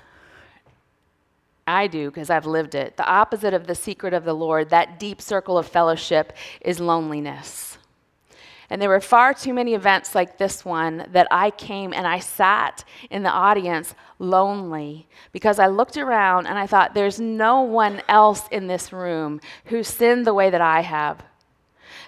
I 1.66 1.86
do 1.86 2.10
because 2.10 2.30
I've 2.30 2.46
lived 2.46 2.74
it. 2.74 2.96
The 2.96 3.06
opposite 3.06 3.54
of 3.54 3.66
the 3.66 3.74
secret 3.74 4.12
of 4.12 4.24
the 4.24 4.34
Lord, 4.34 4.70
that 4.70 5.00
deep 5.00 5.20
circle 5.20 5.56
of 5.56 5.66
fellowship, 5.66 6.32
is 6.60 6.78
loneliness. 6.78 7.78
And 8.71 8.80
there 8.80 8.88
were 8.88 9.00
far 9.00 9.35
too 9.35 9.52
many 9.52 9.75
events 9.75 10.14
like 10.14 10.38
this 10.38 10.64
one 10.64 11.06
that 11.12 11.28
I 11.30 11.50
came 11.50 11.92
and 11.92 12.06
I 12.06 12.18
sat 12.18 12.85
in 13.11 13.23
the 13.23 13.30
audience 13.30 13.94
lonely 14.18 15.06
because 15.33 15.59
I 15.59 15.66
looked 15.66 15.97
around 15.97 16.47
and 16.47 16.59
I 16.59 16.66
thought, 16.66 16.94
there's 16.94 17.21
no 17.21 17.61
one 17.61 18.02
else 18.09 18.49
in 18.50 18.66
this 18.66 18.92
room 18.92 19.40
who 19.66 19.83
sinned 19.83 20.26
the 20.26 20.35
way 20.35 20.50
that 20.50 20.61
I 20.61 20.80
have. 20.80 21.23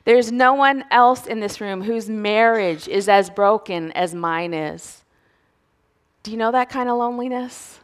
There's 0.05 0.33
no 0.33 0.55
one 0.55 0.85
else 0.91 1.27
in 1.27 1.41
this 1.41 1.61
room 1.61 1.83
whose 1.83 2.09
marriage 2.09 2.89
is 2.89 3.09
as 3.09 3.29
broken 3.29 3.93
as 3.93 4.15
mine 4.15 4.55
is. 4.55 5.03
Do 6.23 6.31
you 6.31 6.37
know 6.37 6.53
that 6.53 6.71
kind 6.71 6.89
of 6.89 6.97
loneliness? 6.97 7.81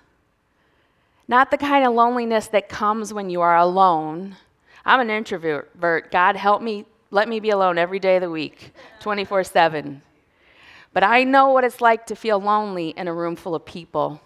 Not 1.28 1.50
the 1.50 1.58
kind 1.58 1.86
of 1.86 1.94
loneliness 1.94 2.46
that 2.48 2.68
comes 2.68 3.12
when 3.12 3.30
you 3.30 3.40
are 3.40 3.56
alone. 3.56 4.36
I'm 4.84 5.00
an 5.00 5.10
introvert. 5.10 6.10
God 6.10 6.36
help 6.36 6.62
me 6.62 6.86
let 7.12 7.28
me 7.28 7.40
be 7.40 7.50
alone 7.50 7.76
every 7.76 8.00
day 8.00 8.16
of 8.16 8.22
the 8.22 8.30
week, 8.30 8.72
24 9.00 9.44
7. 9.44 10.02
But 10.94 11.04
I 11.04 11.24
know 11.24 11.50
what 11.50 11.62
it's 11.62 11.80
like 11.80 12.06
to 12.06 12.16
feel 12.16 12.40
lonely 12.40 12.88
in 12.88 13.06
a 13.06 13.14
room 13.14 13.36
full 13.36 13.54
of 13.54 13.64
people 13.64 14.20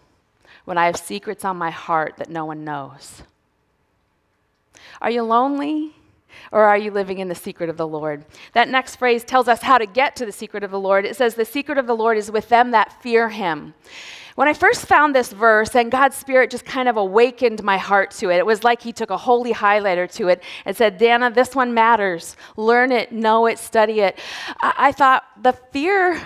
when 0.65 0.79
I 0.79 0.87
have 0.87 0.97
secrets 0.97 1.45
on 1.45 1.57
my 1.57 1.71
heart 1.71 2.15
that 2.17 2.31
no 2.31 2.45
one 2.45 2.65
knows. 2.65 3.23
Are 5.03 5.11
you 5.11 5.23
lonely? 5.23 5.95
Or 6.53 6.63
are 6.63 6.77
you 6.79 6.91
living 6.91 7.19
in 7.19 7.29
the 7.29 7.35
secret 7.35 7.69
of 7.71 7.77
the 7.77 7.87
Lord? 7.87 8.25
That 8.53 8.69
next 8.69 8.97
phrase 8.97 9.25
tells 9.25 9.49
us 9.49 9.63
how 9.63 9.79
to 9.79 9.87
get 9.87 10.15
to 10.17 10.27
the 10.27 10.33
secret 10.33 10.63
of 10.63 10.71
the 10.71 10.79
Lord. 10.79 11.05
It 11.05 11.17
says, 11.17 11.35
The 11.35 11.45
secret 11.45 11.79
of 11.79 11.87
the 11.87 11.97
Lord 11.97 12.19
is 12.19 12.31
with 12.31 12.49
them 12.49 12.71
that 12.71 13.03
fear 13.03 13.31
him. 13.31 13.75
When 14.37 14.49
I 14.49 14.53
first 14.53 14.85
found 14.85 15.15
this 15.15 15.33
verse, 15.33 15.75
and 15.75 15.91
God's 15.91 16.15
Spirit 16.15 16.51
just 16.51 16.67
kind 16.67 16.91
of 16.91 16.99
awakened 16.99 17.63
my 17.65 17.79
heart 17.79 18.11
to 18.13 18.29
it, 18.31 18.37
it 18.37 18.45
was 18.45 18.63
like 18.63 18.83
He 18.83 18.93
took 18.93 19.09
a 19.09 19.17
holy 19.17 19.53
highlighter 19.53 20.11
to 20.13 20.29
it 20.29 20.43
and 20.67 20.77
said, 20.77 20.99
Dannah, 21.01 21.35
this 21.35 21.55
one 21.55 21.73
matters. 21.73 22.37
Learn 22.57 22.93
it, 22.93 23.13
know 23.13 23.47
it, 23.47 23.59
study 23.59 24.01
it. 24.01 24.19
I, 24.61 24.75
I 24.77 24.93
thought 24.93 25.25
the 25.43 25.53
fear 25.53 26.23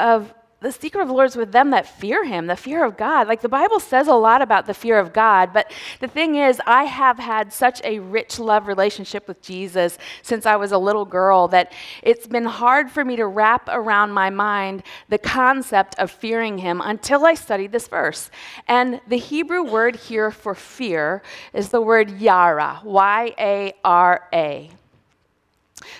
of 0.00 0.32
the 0.66 0.72
secret 0.72 1.02
of 1.02 1.08
the 1.08 1.14
Lord 1.14 1.28
is 1.28 1.36
with 1.36 1.52
them 1.52 1.70
that 1.70 1.86
fear 1.86 2.24
him, 2.24 2.48
the 2.48 2.56
fear 2.56 2.84
of 2.84 2.96
God. 2.96 3.28
Like 3.28 3.40
the 3.40 3.48
Bible 3.48 3.78
says 3.78 4.08
a 4.08 4.14
lot 4.14 4.42
about 4.42 4.66
the 4.66 4.74
fear 4.74 4.98
of 4.98 5.12
God, 5.12 5.52
but 5.52 5.70
the 6.00 6.08
thing 6.08 6.34
is, 6.34 6.60
I 6.66 6.84
have 6.84 7.20
had 7.20 7.52
such 7.52 7.80
a 7.84 8.00
rich 8.00 8.40
love 8.40 8.66
relationship 8.66 9.28
with 9.28 9.40
Jesus 9.40 9.96
since 10.22 10.44
I 10.44 10.56
was 10.56 10.72
a 10.72 10.78
little 10.78 11.04
girl 11.04 11.46
that 11.48 11.72
it's 12.02 12.26
been 12.26 12.46
hard 12.46 12.90
for 12.90 13.04
me 13.04 13.14
to 13.14 13.26
wrap 13.26 13.68
around 13.70 14.10
my 14.10 14.28
mind 14.28 14.82
the 15.08 15.18
concept 15.18 15.94
of 16.00 16.10
fearing 16.10 16.58
him 16.58 16.80
until 16.80 17.24
I 17.24 17.34
studied 17.34 17.70
this 17.70 17.86
verse. 17.86 18.28
And 18.66 19.00
the 19.06 19.18
Hebrew 19.18 19.62
word 19.62 19.94
here 19.94 20.32
for 20.32 20.56
fear 20.56 21.22
is 21.52 21.68
the 21.68 21.80
word 21.80 22.10
yara, 22.20 22.80
Y 22.82 23.34
A 23.38 23.72
R 23.84 24.28
A. 24.34 24.70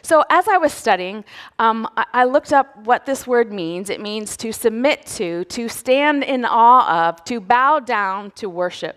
So, 0.03 0.25
as 0.31 0.49
I 0.49 0.57
was 0.57 0.73
studying, 0.73 1.25
um, 1.59 1.89
I, 2.13 2.25
looked 2.25 2.53
up 2.53 2.77
what 2.85 3.07
this 3.07 3.27
word 3.27 3.53
means. 3.53 3.91
It 3.91 4.01
means 4.01 4.37
to 4.39 4.53
submit 4.53 5.07
to, 5.07 5.45
to 5.45 5.69
stand 5.69 6.25
in 6.25 6.45
awe 6.45 7.09
of, 7.09 7.25
to 7.25 7.41
bow 7.41 7.81
down, 7.81 8.31
to 8.33 8.49
worship. 8.49 8.97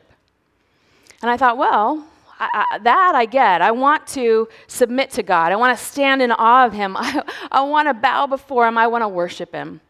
And 1.21 1.29
I 1.29 1.37
thought, 1.37 1.57
well, 1.57 2.05
I, 2.39 2.65
I, 2.71 2.77
that 2.79 3.13
I 3.15 3.25
get. 3.25 3.61
I 3.61 3.71
want 3.71 4.07
to 4.07 4.47
submit 4.67 5.11
to 5.11 5.23
God. 5.23 5.51
I 5.51 5.57
want 5.57 5.77
to 5.77 5.83
stand 5.83 6.21
in 6.21 6.31
awe 6.31 6.65
of 6.65 6.73
Him. 6.73 6.95
I, 6.99 7.23
I 7.51 7.61
want 7.61 7.87
to 7.87 7.93
bow 7.93 8.27
before 8.27 8.67
Him. 8.67 8.77
I 8.77 8.87
want 8.87 9.03
to 9.03 9.09
worship 9.09 9.53
Him. 9.53 9.81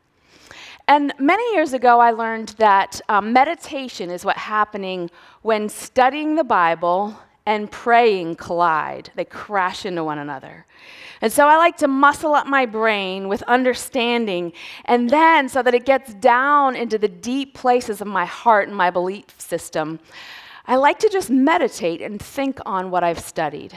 And 0.87 1.13
many 1.19 1.53
years 1.53 1.73
ago, 1.73 1.99
I 1.99 2.09
learned 2.09 2.49
that 2.57 2.99
um, 3.09 3.31
meditation 3.31 4.09
is 4.09 4.25
what's 4.25 4.39
happening 4.39 5.11
when 5.43 5.69
studying 5.69 6.35
the 6.35 6.43
Bible 6.43 7.15
and 7.49 7.71
praying 7.71 8.35
collide, 8.35 9.09
they 9.15 9.25
crash 9.25 9.83
into 9.83 10.03
one 10.03 10.19
another. 10.19 10.67
And 11.19 11.33
so 11.33 11.47
I 11.47 11.57
like 11.57 11.77
to 11.77 11.87
muscle 11.87 12.35
up 12.35 12.45
my 12.45 12.67
brain 12.67 13.27
with 13.27 13.41
understanding, 13.43 14.53
and 14.85 15.09
then 15.09 15.49
so 15.49 15.63
that 15.63 15.73
it 15.73 15.83
gets 15.83 16.13
down 16.13 16.75
into 16.75 16.99
the 16.99 17.07
deep 17.07 17.55
places 17.55 18.01
of 18.01 18.07
my 18.07 18.25
heart 18.25 18.67
and 18.67 18.77
my 18.77 18.91
belief 18.91 19.25
system, 19.39 19.99
I 20.67 20.75
like 20.75 20.99
to 20.99 21.09
just 21.09 21.31
meditate 21.31 22.03
and 22.03 22.21
think 22.21 22.59
on 22.67 22.91
what 22.91 23.03
I've 23.03 23.19
studied. 23.19 23.73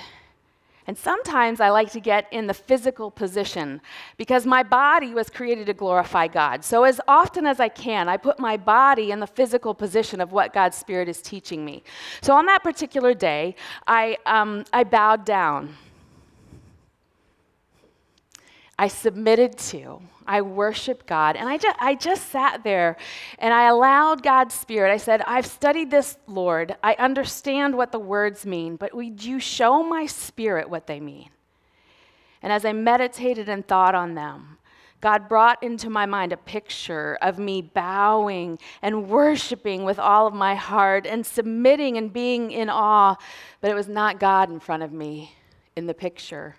And 0.86 0.98
sometimes 0.98 1.60
I 1.60 1.70
like 1.70 1.92
to 1.92 2.00
get 2.00 2.26
in 2.32 2.48
the 2.48 2.54
physical 2.54 3.10
position 3.10 3.80
because 4.16 4.46
my 4.46 4.62
body 4.62 5.14
was 5.14 5.30
created 5.30 5.66
to 5.66 5.74
glorify 5.74 6.26
God. 6.26 6.64
So, 6.64 6.84
as 6.84 7.00
often 7.06 7.46
as 7.46 7.60
I 7.60 7.68
can, 7.68 8.08
I 8.08 8.16
put 8.16 8.40
my 8.40 8.56
body 8.56 9.12
in 9.12 9.20
the 9.20 9.26
physical 9.26 9.74
position 9.74 10.20
of 10.20 10.32
what 10.32 10.52
God's 10.52 10.76
Spirit 10.76 11.08
is 11.08 11.22
teaching 11.22 11.64
me. 11.64 11.84
So, 12.20 12.34
on 12.34 12.46
that 12.46 12.62
particular 12.62 13.14
day, 13.14 13.54
I, 13.86 14.16
um, 14.26 14.64
I 14.72 14.84
bowed 14.84 15.24
down. 15.24 15.76
I 18.78 18.88
submitted 18.88 19.58
to. 19.58 20.00
I 20.26 20.40
worshiped 20.40 21.06
God. 21.06 21.36
And 21.36 21.48
I 21.48 21.58
just, 21.58 21.76
I 21.80 21.94
just 21.94 22.30
sat 22.30 22.64
there 22.64 22.96
and 23.38 23.52
I 23.52 23.68
allowed 23.68 24.22
God's 24.22 24.54
Spirit. 24.54 24.92
I 24.92 24.96
said, 24.96 25.22
I've 25.26 25.46
studied 25.46 25.90
this, 25.90 26.16
Lord. 26.26 26.76
I 26.82 26.94
understand 26.94 27.76
what 27.76 27.92
the 27.92 27.98
words 27.98 28.46
mean, 28.46 28.76
but 28.76 28.94
would 28.94 29.22
you 29.22 29.40
show 29.40 29.82
my 29.82 30.06
spirit 30.06 30.70
what 30.70 30.86
they 30.86 31.00
mean? 31.00 31.30
And 32.42 32.52
as 32.52 32.64
I 32.64 32.72
meditated 32.72 33.48
and 33.48 33.66
thought 33.66 33.94
on 33.94 34.14
them, 34.14 34.58
God 35.00 35.28
brought 35.28 35.62
into 35.62 35.90
my 35.90 36.06
mind 36.06 36.32
a 36.32 36.36
picture 36.36 37.18
of 37.20 37.38
me 37.38 37.60
bowing 37.60 38.58
and 38.82 39.08
worshiping 39.08 39.82
with 39.82 39.98
all 39.98 40.28
of 40.28 40.34
my 40.34 40.54
heart 40.54 41.06
and 41.06 41.26
submitting 41.26 41.98
and 41.98 42.12
being 42.12 42.52
in 42.52 42.70
awe, 42.70 43.16
but 43.60 43.70
it 43.70 43.74
was 43.74 43.88
not 43.88 44.20
God 44.20 44.48
in 44.48 44.60
front 44.60 44.84
of 44.84 44.92
me 44.92 45.34
in 45.74 45.86
the 45.86 45.94
picture. 45.94 46.54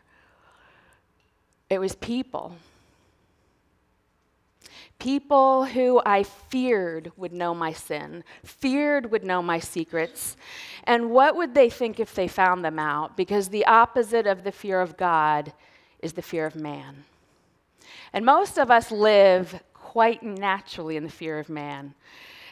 It 1.70 1.80
was 1.80 1.96
people 1.96 2.56
people 5.04 5.66
who 5.66 6.02
I 6.06 6.24
feared 6.24 7.12
would 7.18 7.34
know 7.34 7.54
my 7.54 7.74
sin, 7.74 8.24
feared 8.42 9.12
would 9.12 9.26
know 9.26 9.42
my 9.42 9.60
secrets. 9.60 10.38
And 10.86 11.12
what 11.12 11.36
would 11.36 11.54
they 11.54 11.70
think 11.70 12.00
if 12.00 12.16
they 12.16 12.30
found 12.30 12.64
them 12.64 12.80
out? 12.80 13.18
Because 13.18 13.50
the 13.50 13.66
opposite 13.66 14.26
of 14.26 14.46
the 14.46 14.52
fear 14.54 14.80
of 14.80 14.96
God 14.96 15.52
is 16.00 16.14
the 16.14 16.22
fear 16.22 16.46
of 16.46 16.56
man. 16.56 17.04
And 18.14 18.26
most 18.26 18.58
of 18.58 18.72
us 18.72 18.92
live 18.92 19.62
quite 19.74 20.24
naturally 20.24 20.96
in 20.96 21.04
the 21.04 21.10
fear 21.10 21.38
of 21.38 21.50
man 21.50 21.96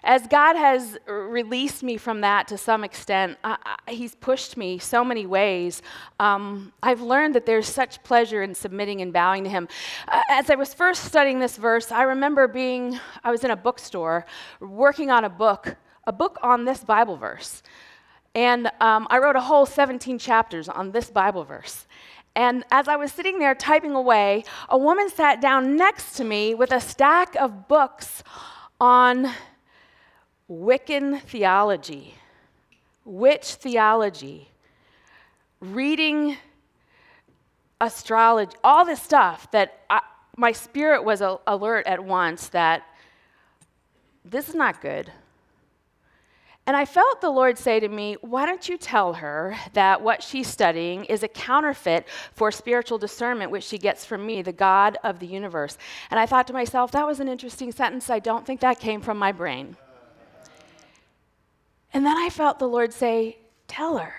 as 0.04 0.26
God 0.28 0.56
has 0.56 0.98
released 1.08 1.84
me 1.84 1.98
from 1.98 2.22
that 2.22 2.48
to 2.48 2.58
some 2.58 2.84
extent, 2.84 3.38
He's 3.88 4.16
pushed 4.16 4.58
me 4.58 4.80
so 4.80 5.04
many 5.04 5.26
ways. 5.26 5.82
Um, 6.20 6.74
I've 6.82 7.02
learned 7.02 7.36
that 7.36 7.46
there's 7.46 7.68
such 7.68 8.02
pleasure 8.04 8.42
in 8.42 8.56
submitting 8.56 9.02
and 9.02 9.14
bowing 9.14 9.44
to 9.44 9.50
Him. 9.50 9.68
Uh, 10.08 10.22
as 10.30 10.50
I 10.50 10.56
was 10.56 10.74
first 10.74 11.06
studying 11.06 11.40
this 11.40 11.58
verse, 11.58 11.92
I 11.92 12.04
remember 12.04 12.48
being, 12.48 13.00
I 13.24 13.32
was 13.32 13.44
in 13.44 13.52
a 13.52 13.56
bookstore 13.56 14.26
working 14.60 15.12
on 15.12 15.24
a 15.24 15.30
book, 15.30 15.76
a 16.06 16.12
book 16.12 16.40
on 16.42 16.66
this 16.66 16.84
Bible 16.84 17.18
verse. 17.18 17.62
And 18.34 18.72
um, 18.80 19.08
I 19.10 19.20
wrote 19.20 19.36
a 19.36 19.42
whole 19.42 19.66
17 19.66 20.18
chapters 20.18 20.70
on 20.70 20.92
this 20.92 21.10
Bible 21.12 21.44
verse. 21.44 21.86
And 22.36 22.64
as 22.72 22.88
I 22.88 22.96
was 22.96 23.12
sitting 23.12 23.40
there 23.40 23.54
typing 23.54 23.92
away, 23.92 24.46
a 24.70 24.78
woman 24.78 25.10
sat 25.10 25.42
down 25.42 25.76
next 25.76 26.14
to 26.14 26.24
me 26.24 26.56
with 26.56 26.72
a 26.72 26.80
stack 26.80 27.36
of 27.36 27.68
books 27.68 28.24
on 28.80 29.30
Wiccan 30.52 31.22
theology, 31.22 32.16
witch 33.06 33.54
theology, 33.54 34.50
reading 35.62 36.36
astrology, 37.80 38.58
all 38.62 38.84
this 38.84 39.02
stuff 39.02 39.50
that 39.52 39.80
I, 39.90 40.02
my 40.36 40.52
spirit 40.52 41.06
was 41.06 41.22
alert 41.22 41.88
at 41.88 42.04
once 42.04 42.50
that 42.50 42.84
this 44.26 44.50
is 44.50 44.56
not 44.56 44.82
good. 44.82 45.10
And 46.68 46.76
I 46.76 46.84
felt 46.84 47.22
the 47.22 47.30
Lord 47.30 47.58
say 47.58 47.80
to 47.80 47.88
me, 47.88 48.18
Why 48.22 48.46
don't 48.46 48.68
you 48.68 48.78
tell 48.78 49.14
her 49.14 49.56
that 49.72 50.02
what 50.02 50.22
she's 50.22 50.48
studying 50.48 51.06
is 51.06 51.24
a 51.24 51.28
counterfeit 51.30 52.08
for 52.34 52.52
spiritual 52.52 52.98
discernment, 52.98 53.52
which 53.52 53.64
she 53.64 53.78
gets 53.78 54.04
from 54.06 54.26
me, 54.26 54.42
the 54.42 54.52
God 54.52 54.98
of 55.04 55.20
the 55.20 55.28
universe? 55.28 55.78
And 56.12 56.20
I 56.20 56.26
thought 56.26 56.46
to 56.48 56.54
myself, 56.54 56.92
That 56.92 57.08
was 57.08 57.20
an 57.22 57.30
interesting 57.30 57.72
sentence. 57.72 58.10
I 58.10 58.20
don't 58.20 58.46
think 58.46 58.60
that 58.60 58.80
came 58.80 59.02
from 59.02 59.18
my 59.18 59.32
brain. 59.32 59.78
And 61.94 62.06
then 62.06 62.18
I 62.18 62.30
felt 62.30 62.60
the 62.60 62.68
Lord 62.68 62.94
say, 62.94 63.38
Tell 63.68 63.98
her. 63.98 64.14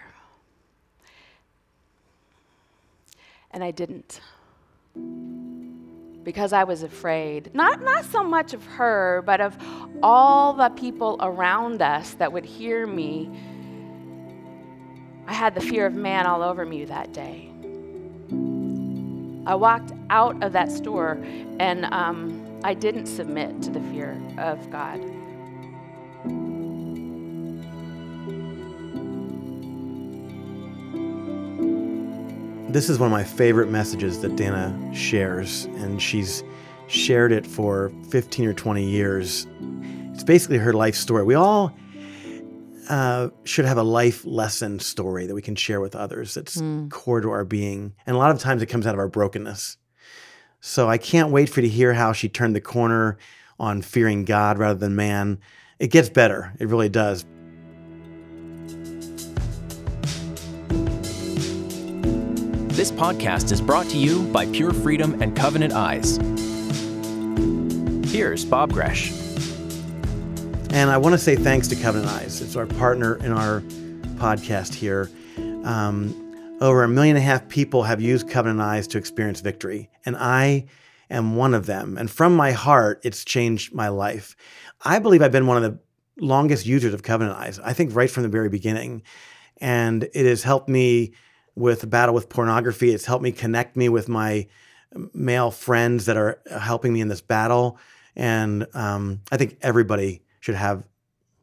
And 3.50 3.62
I 3.62 3.70
didn't 3.70 4.20
because 6.24 6.52
I 6.52 6.64
was 6.64 6.82
afraid. 6.82 7.54
Not, 7.54 7.82
not 7.82 8.04
so 8.04 8.22
much 8.22 8.54
of 8.54 8.64
her, 8.64 9.22
but 9.26 9.40
of 9.40 9.56
all 10.02 10.52
the 10.52 10.68
people 10.70 11.16
around 11.20 11.82
us 11.82 12.14
that 12.14 12.32
would 12.32 12.44
hear 12.44 12.86
me. 12.86 13.30
I 15.26 15.32
had 15.32 15.54
the 15.54 15.60
fear 15.60 15.86
of 15.86 15.94
man 15.94 16.26
all 16.26 16.42
over 16.42 16.64
me 16.64 16.84
that 16.84 17.12
day. 17.12 17.48
I 19.44 19.54
walked 19.54 19.92
out 20.10 20.42
of 20.42 20.52
that 20.52 20.70
store 20.70 21.20
and 21.58 21.86
um, 21.86 22.60
I 22.62 22.74
didn't 22.74 23.06
submit 23.06 23.60
to 23.62 23.70
the 23.70 23.80
fear 23.80 24.20
of 24.38 24.70
God. 24.70 25.00
This 32.72 32.88
is 32.88 32.98
one 32.98 33.08
of 33.08 33.12
my 33.12 33.22
favorite 33.22 33.68
messages 33.68 34.22
that 34.22 34.34
Dannah 34.34 34.94
shares, 34.96 35.66
and 35.76 36.00
she's 36.00 36.42
shared 36.86 37.30
it 37.30 37.46
for 37.46 37.92
15 38.08 38.46
or 38.46 38.54
20 38.54 38.82
years. 38.82 39.46
It's 40.14 40.24
basically 40.24 40.56
her 40.56 40.72
life 40.72 40.94
story. 40.94 41.22
We 41.22 41.34
all 41.34 41.76
uh, 42.88 43.28
should 43.44 43.66
have 43.66 43.76
a 43.76 43.82
life 43.82 44.24
lesson 44.24 44.78
story 44.78 45.26
that 45.26 45.34
we 45.34 45.42
can 45.42 45.54
share 45.54 45.82
with 45.82 45.94
others 45.94 46.32
that's 46.32 46.62
mm. 46.62 46.90
core 46.90 47.20
to 47.20 47.28
our 47.28 47.44
being. 47.44 47.92
And 48.06 48.16
a 48.16 48.18
lot 48.18 48.30
of 48.30 48.38
times 48.38 48.62
it 48.62 48.66
comes 48.66 48.86
out 48.86 48.94
of 48.94 49.00
our 49.00 49.08
brokenness. 49.08 49.76
So 50.60 50.88
I 50.88 50.96
can't 50.96 51.30
wait 51.30 51.50
for 51.50 51.60
you 51.60 51.68
to 51.68 51.74
hear 51.74 51.92
how 51.92 52.14
she 52.14 52.30
turned 52.30 52.56
the 52.56 52.62
corner 52.62 53.18
on 53.60 53.82
fearing 53.82 54.24
God 54.24 54.56
rather 54.56 54.78
than 54.78 54.96
man. 54.96 55.40
It 55.78 55.88
gets 55.88 56.08
better, 56.08 56.54
it 56.58 56.68
really 56.68 56.88
does. 56.88 57.26
This 62.82 62.90
podcast 62.90 63.52
is 63.52 63.60
brought 63.60 63.86
to 63.90 63.96
you 63.96 64.24
by 64.32 64.44
Pure 64.46 64.72
Freedom 64.72 65.22
and 65.22 65.36
Covenant 65.36 65.72
Eyes. 65.72 66.16
Here's 68.12 68.44
Bob 68.44 68.72
Gresh. 68.72 69.12
And 70.70 70.90
I 70.90 70.96
want 70.96 71.12
to 71.12 71.18
say 71.18 71.36
thanks 71.36 71.68
to 71.68 71.76
Covenant 71.76 72.10
Eyes. 72.10 72.40
It's 72.40 72.56
our 72.56 72.66
partner 72.66 73.18
in 73.18 73.30
our 73.30 73.60
podcast 74.16 74.74
here. 74.74 75.08
Um, 75.62 76.58
over 76.60 76.82
a 76.82 76.88
million 76.88 77.14
and 77.14 77.22
a 77.22 77.24
half 77.24 77.48
people 77.48 77.84
have 77.84 78.00
used 78.00 78.28
Covenant 78.28 78.60
Eyes 78.60 78.88
to 78.88 78.98
experience 78.98 79.40
victory, 79.42 79.88
and 80.04 80.16
I 80.16 80.66
am 81.08 81.36
one 81.36 81.54
of 81.54 81.66
them. 81.66 81.96
And 81.96 82.10
from 82.10 82.34
my 82.34 82.50
heart, 82.50 83.00
it's 83.04 83.24
changed 83.24 83.72
my 83.72 83.90
life. 83.90 84.34
I 84.84 84.98
believe 84.98 85.22
I've 85.22 85.30
been 85.30 85.46
one 85.46 85.62
of 85.62 85.62
the 85.62 85.78
longest 86.20 86.66
users 86.66 86.94
of 86.94 87.04
Covenant 87.04 87.38
Eyes, 87.38 87.60
I 87.60 87.74
think 87.74 87.94
right 87.94 88.10
from 88.10 88.24
the 88.24 88.28
very 88.28 88.48
beginning. 88.48 89.04
And 89.58 90.02
it 90.14 90.26
has 90.26 90.42
helped 90.42 90.68
me 90.68 91.12
with 91.54 91.80
the 91.80 91.86
battle 91.86 92.14
with 92.14 92.28
pornography. 92.28 92.92
It's 92.92 93.04
helped 93.04 93.22
me 93.22 93.32
connect 93.32 93.76
me 93.76 93.88
with 93.88 94.08
my 94.08 94.46
male 95.14 95.50
friends 95.50 96.06
that 96.06 96.16
are 96.16 96.40
helping 96.50 96.92
me 96.92 97.00
in 97.00 97.08
this 97.08 97.20
battle. 97.20 97.78
And 98.16 98.66
um, 98.74 99.20
I 99.30 99.36
think 99.36 99.58
everybody 99.62 100.22
should 100.40 100.54
have 100.54 100.86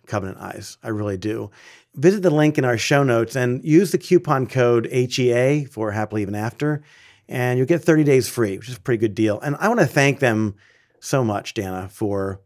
Covenant 0.09 0.39
Eyes. 0.39 0.77
I 0.83 0.89
really 0.89 1.17
do. 1.17 1.51
Visit 1.95 2.21
the 2.21 2.29
link 2.29 2.57
in 2.57 2.65
our 2.65 2.77
show 2.77 3.03
notes 3.03 3.35
and 3.35 3.63
use 3.63 3.91
the 3.91 3.97
coupon 3.97 4.47
code 4.47 4.87
HEA 4.91 5.65
for 5.65 5.91
Happily 5.91 6.23
Even 6.23 6.35
After, 6.35 6.83
and 7.27 7.57
you'll 7.57 7.67
get 7.67 7.83
30 7.83 8.03
days 8.03 8.27
free, 8.27 8.57
which 8.57 8.69
is 8.69 8.77
a 8.77 8.79
pretty 8.79 8.99
good 8.99 9.15
deal. 9.15 9.39
And 9.39 9.55
I 9.59 9.67
want 9.67 9.79
to 9.79 9.85
thank 9.85 10.19
them 10.19 10.55
so 10.99 11.23
much, 11.23 11.53
Dannah, 11.53 11.89
for 11.89 12.41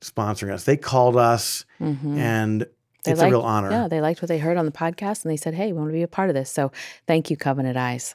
sponsoring 0.00 0.52
us. 0.52 0.64
They 0.64 0.76
called 0.76 1.16
us 1.16 1.64
mm-hmm. 1.80 2.18
and 2.18 2.66
they 3.04 3.12
it's 3.12 3.20
liked, 3.20 3.32
a 3.32 3.36
real 3.36 3.42
honor. 3.42 3.70
Yeah, 3.70 3.88
they 3.88 4.00
liked 4.00 4.22
what 4.22 4.28
they 4.28 4.38
heard 4.38 4.56
on 4.56 4.66
the 4.66 4.72
podcast 4.72 5.24
and 5.24 5.32
they 5.32 5.36
said, 5.36 5.54
hey, 5.54 5.72
we 5.72 5.78
want 5.78 5.88
to 5.90 5.94
be 5.94 6.02
a 6.02 6.08
part 6.08 6.28
of 6.28 6.34
this. 6.34 6.50
So 6.50 6.72
thank 7.06 7.30
you, 7.30 7.36
Covenant 7.36 7.76
Eyes. 7.76 8.14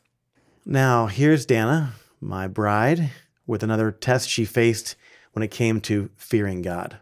Now, 0.65 1.07
here's 1.07 1.45
Dannah, 1.45 1.89
my 2.19 2.47
bride, 2.47 3.11
with 3.45 3.63
another 3.63 3.91
test 3.91 4.29
she 4.29 4.45
faced 4.45 4.95
when 5.33 5.43
it 5.43 5.51
came 5.51 5.81
to 5.81 6.09
fearing 6.17 6.61
God. 6.61 6.97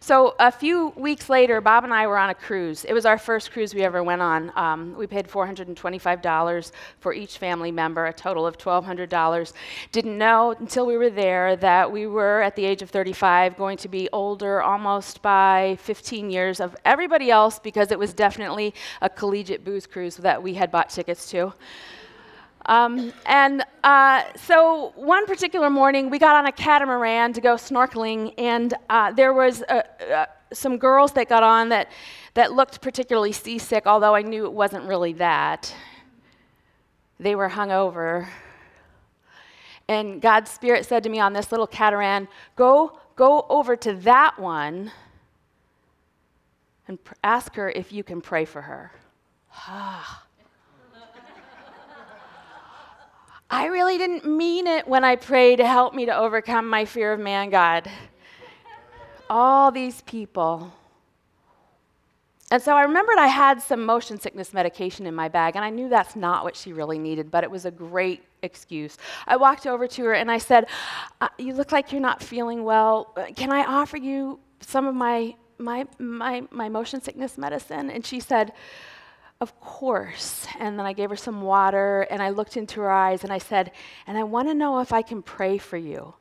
So 0.00 0.34
a 0.38 0.50
few 0.52 0.88
weeks 0.96 1.28
later, 1.28 1.60
Bob 1.60 1.84
and 1.84 1.92
I 1.92 2.06
were 2.06 2.18
on 2.18 2.30
a 2.30 2.34
cruise. 2.34 2.84
It 2.84 2.92
was 2.92 3.06
our 3.06 3.18
first 3.18 3.52
cruise 3.52 3.74
we 3.74 3.82
ever 3.82 4.02
went 4.02 4.22
on. 4.22 4.52
Um, 4.56 4.94
we 4.96 5.06
paid 5.06 5.28
$425 5.28 6.72
for 7.00 7.12
each 7.12 7.38
family 7.38 7.70
member, 7.70 8.06
a 8.06 8.12
total 8.12 8.46
of 8.46 8.58
$1,200. 8.58 9.52
Didn't 9.92 10.18
know 10.18 10.52
until 10.52 10.86
we 10.86 10.96
were 10.96 11.10
there 11.10 11.56
that 11.56 11.90
we 11.90 12.06
were, 12.06 12.42
at 12.42 12.56
the 12.56 12.64
age 12.64 12.82
of 12.82 12.90
35, 12.90 13.56
going 13.56 13.76
to 13.78 13.88
be 13.88 14.08
older 14.12 14.62
almost 14.62 15.22
by 15.22 15.76
15 15.80 16.30
years 16.30 16.60
of 16.60 16.76
everybody 16.84 17.30
else 17.30 17.58
because 17.58 17.90
it 17.90 17.98
was 17.98 18.12
definitely 18.12 18.74
a 19.00 19.08
collegiate 19.08 19.64
booze 19.64 19.86
cruise 19.86 20.16
that 20.16 20.42
we 20.42 20.54
had 20.54 20.70
bought 20.70 20.90
tickets 20.90 21.30
to. 21.30 21.52
Um, 22.66 23.12
and 23.26 23.62
uh, 23.82 24.22
so 24.36 24.92
one 24.96 25.26
particular 25.26 25.68
morning, 25.68 26.08
we 26.08 26.18
got 26.18 26.34
on 26.36 26.46
a 26.46 26.52
catamaran 26.52 27.32
to 27.34 27.40
go 27.40 27.56
snorkeling, 27.56 28.32
and 28.38 28.72
uh, 28.88 29.12
there 29.12 29.34
was 29.34 29.62
uh, 29.62 29.82
uh, 30.10 30.26
some 30.52 30.78
girls 30.78 31.12
that 31.12 31.28
got 31.28 31.42
on 31.42 31.68
that, 31.68 31.90
that 32.32 32.52
looked 32.52 32.80
particularly 32.80 33.32
seasick, 33.32 33.86
although 33.86 34.14
I 34.14 34.22
knew 34.22 34.46
it 34.46 34.52
wasn't 34.52 34.84
really 34.84 35.12
that. 35.14 35.74
They 37.20 37.34
were 37.34 37.50
hungover. 37.50 38.28
And 39.86 40.22
God's 40.22 40.50
Spirit 40.50 40.86
said 40.86 41.02
to 41.02 41.10
me 41.10 41.20
on 41.20 41.34
this 41.34 41.50
little 41.50 41.66
catamaran, 41.66 42.28
go, 42.56 42.98
go 43.16 43.44
over 43.50 43.76
to 43.76 43.92
that 43.94 44.38
one 44.38 44.90
and 46.88 47.02
pr- 47.02 47.14
ask 47.22 47.54
her 47.56 47.70
if 47.70 47.92
you 47.92 48.02
can 48.02 48.22
pray 48.22 48.46
for 48.46 48.62
her. 48.62 48.92
I 53.56 53.66
really 53.66 53.98
didn't 53.98 54.24
mean 54.24 54.66
it 54.66 54.88
when 54.88 55.04
I 55.04 55.14
prayed 55.14 55.58
to 55.58 55.66
help 55.66 55.94
me 55.94 56.06
to 56.06 56.16
overcome 56.16 56.68
my 56.68 56.84
fear 56.84 57.12
of 57.12 57.20
man, 57.20 57.50
God. 57.50 57.88
All 59.30 59.70
these 59.70 60.00
people. 60.00 60.72
And 62.50 62.60
so 62.60 62.74
I 62.74 62.82
remembered 62.82 63.16
I 63.16 63.28
had 63.28 63.62
some 63.62 63.86
motion 63.86 64.18
sickness 64.18 64.52
medication 64.52 65.06
in 65.06 65.14
my 65.14 65.28
bag, 65.28 65.54
and 65.54 65.64
I 65.64 65.70
knew 65.70 65.88
that's 65.88 66.16
not 66.16 66.42
what 66.42 66.56
she 66.56 66.72
really 66.72 66.98
needed, 66.98 67.30
but 67.30 67.44
it 67.44 67.50
was 67.50 67.64
a 67.64 67.70
great 67.70 68.24
excuse. 68.42 68.98
I 69.24 69.36
walked 69.36 69.68
over 69.68 69.86
to 69.86 70.04
her 70.06 70.14
and 70.14 70.32
I 70.32 70.38
said, 70.38 70.66
uh, 71.20 71.28
You 71.38 71.54
look 71.54 71.70
like 71.70 71.92
you're 71.92 72.00
not 72.00 72.20
feeling 72.20 72.64
well. 72.64 73.16
Can 73.36 73.52
I 73.52 73.64
offer 73.64 73.96
you 73.96 74.40
some 74.62 74.88
of 74.88 74.96
my, 74.96 75.32
my, 75.58 75.86
my, 76.00 76.42
my 76.50 76.68
motion 76.68 77.00
sickness 77.00 77.38
medicine? 77.38 77.88
And 77.88 78.04
she 78.04 78.18
said, 78.18 78.52
of 79.44 79.60
course. 79.60 80.46
And 80.58 80.78
then 80.78 80.86
I 80.86 80.94
gave 80.94 81.10
her 81.10 81.16
some 81.16 81.42
water 81.42 82.06
and 82.10 82.22
I 82.22 82.30
looked 82.30 82.56
into 82.56 82.80
her 82.80 82.90
eyes 82.90 83.22
and 83.22 83.32
I 83.32 83.36
said, 83.36 83.72
And 84.06 84.16
I 84.16 84.22
want 84.24 84.48
to 84.48 84.54
know 84.54 84.80
if 84.80 84.90
I 84.90 85.02
can 85.02 85.22
pray 85.22 85.58
for 85.58 85.76
you. 85.76 86.14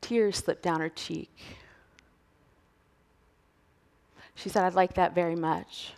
Tears 0.00 0.38
slipped 0.38 0.62
down 0.62 0.80
her 0.80 0.88
cheek. 0.88 1.30
She 4.34 4.48
said, 4.48 4.64
I'd 4.64 4.74
like 4.74 4.94
that 4.94 5.14
very 5.14 5.36
much. 5.36 5.94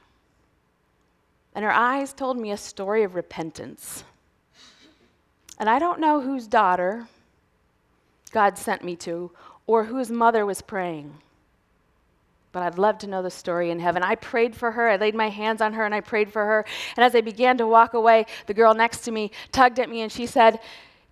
And 1.54 1.64
her 1.64 1.72
eyes 1.72 2.12
told 2.12 2.37
me 2.37 2.52
a 2.52 2.56
story 2.58 3.02
of 3.02 3.14
repentance. 3.14 4.04
And 5.58 5.68
I 5.70 5.78
don't 5.78 5.98
know 5.98 6.20
whose 6.20 6.46
daughter 6.46 7.08
God 8.32 8.58
sent 8.58 8.84
me 8.84 8.96
to 8.96 9.32
or 9.66 9.84
whose 9.84 10.11
mother 10.11 10.44
was 10.44 10.61
praying 10.61 11.14
but 12.58 12.64
I'd 12.64 12.78
love 12.78 12.98
to 12.98 13.06
know 13.06 13.22
the 13.22 13.30
story 13.30 13.70
in 13.70 13.78
heaven. 13.78 14.02
I 14.02 14.16
prayed 14.16 14.56
for 14.56 14.72
her. 14.72 14.88
I 14.88 14.96
laid 14.96 15.14
my 15.14 15.28
hands 15.28 15.60
on 15.60 15.74
her 15.74 15.84
and 15.84 15.94
I 15.94 16.00
prayed 16.00 16.32
for 16.32 16.44
her. 16.44 16.64
And 16.96 17.04
as 17.04 17.14
I 17.14 17.20
began 17.20 17.56
to 17.58 17.68
walk 17.68 17.94
away, 17.94 18.26
the 18.46 18.54
girl 18.54 18.74
next 18.74 19.02
to 19.02 19.12
me 19.12 19.30
tugged 19.52 19.78
at 19.78 19.88
me 19.88 20.00
and 20.00 20.10
she 20.10 20.26
said, 20.26 20.58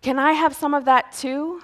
Can 0.03 0.19
I 0.19 0.33
have 0.33 0.57
some 0.57 0.75
of 0.75 0.87
that 0.87 1.13
too? 1.13 1.63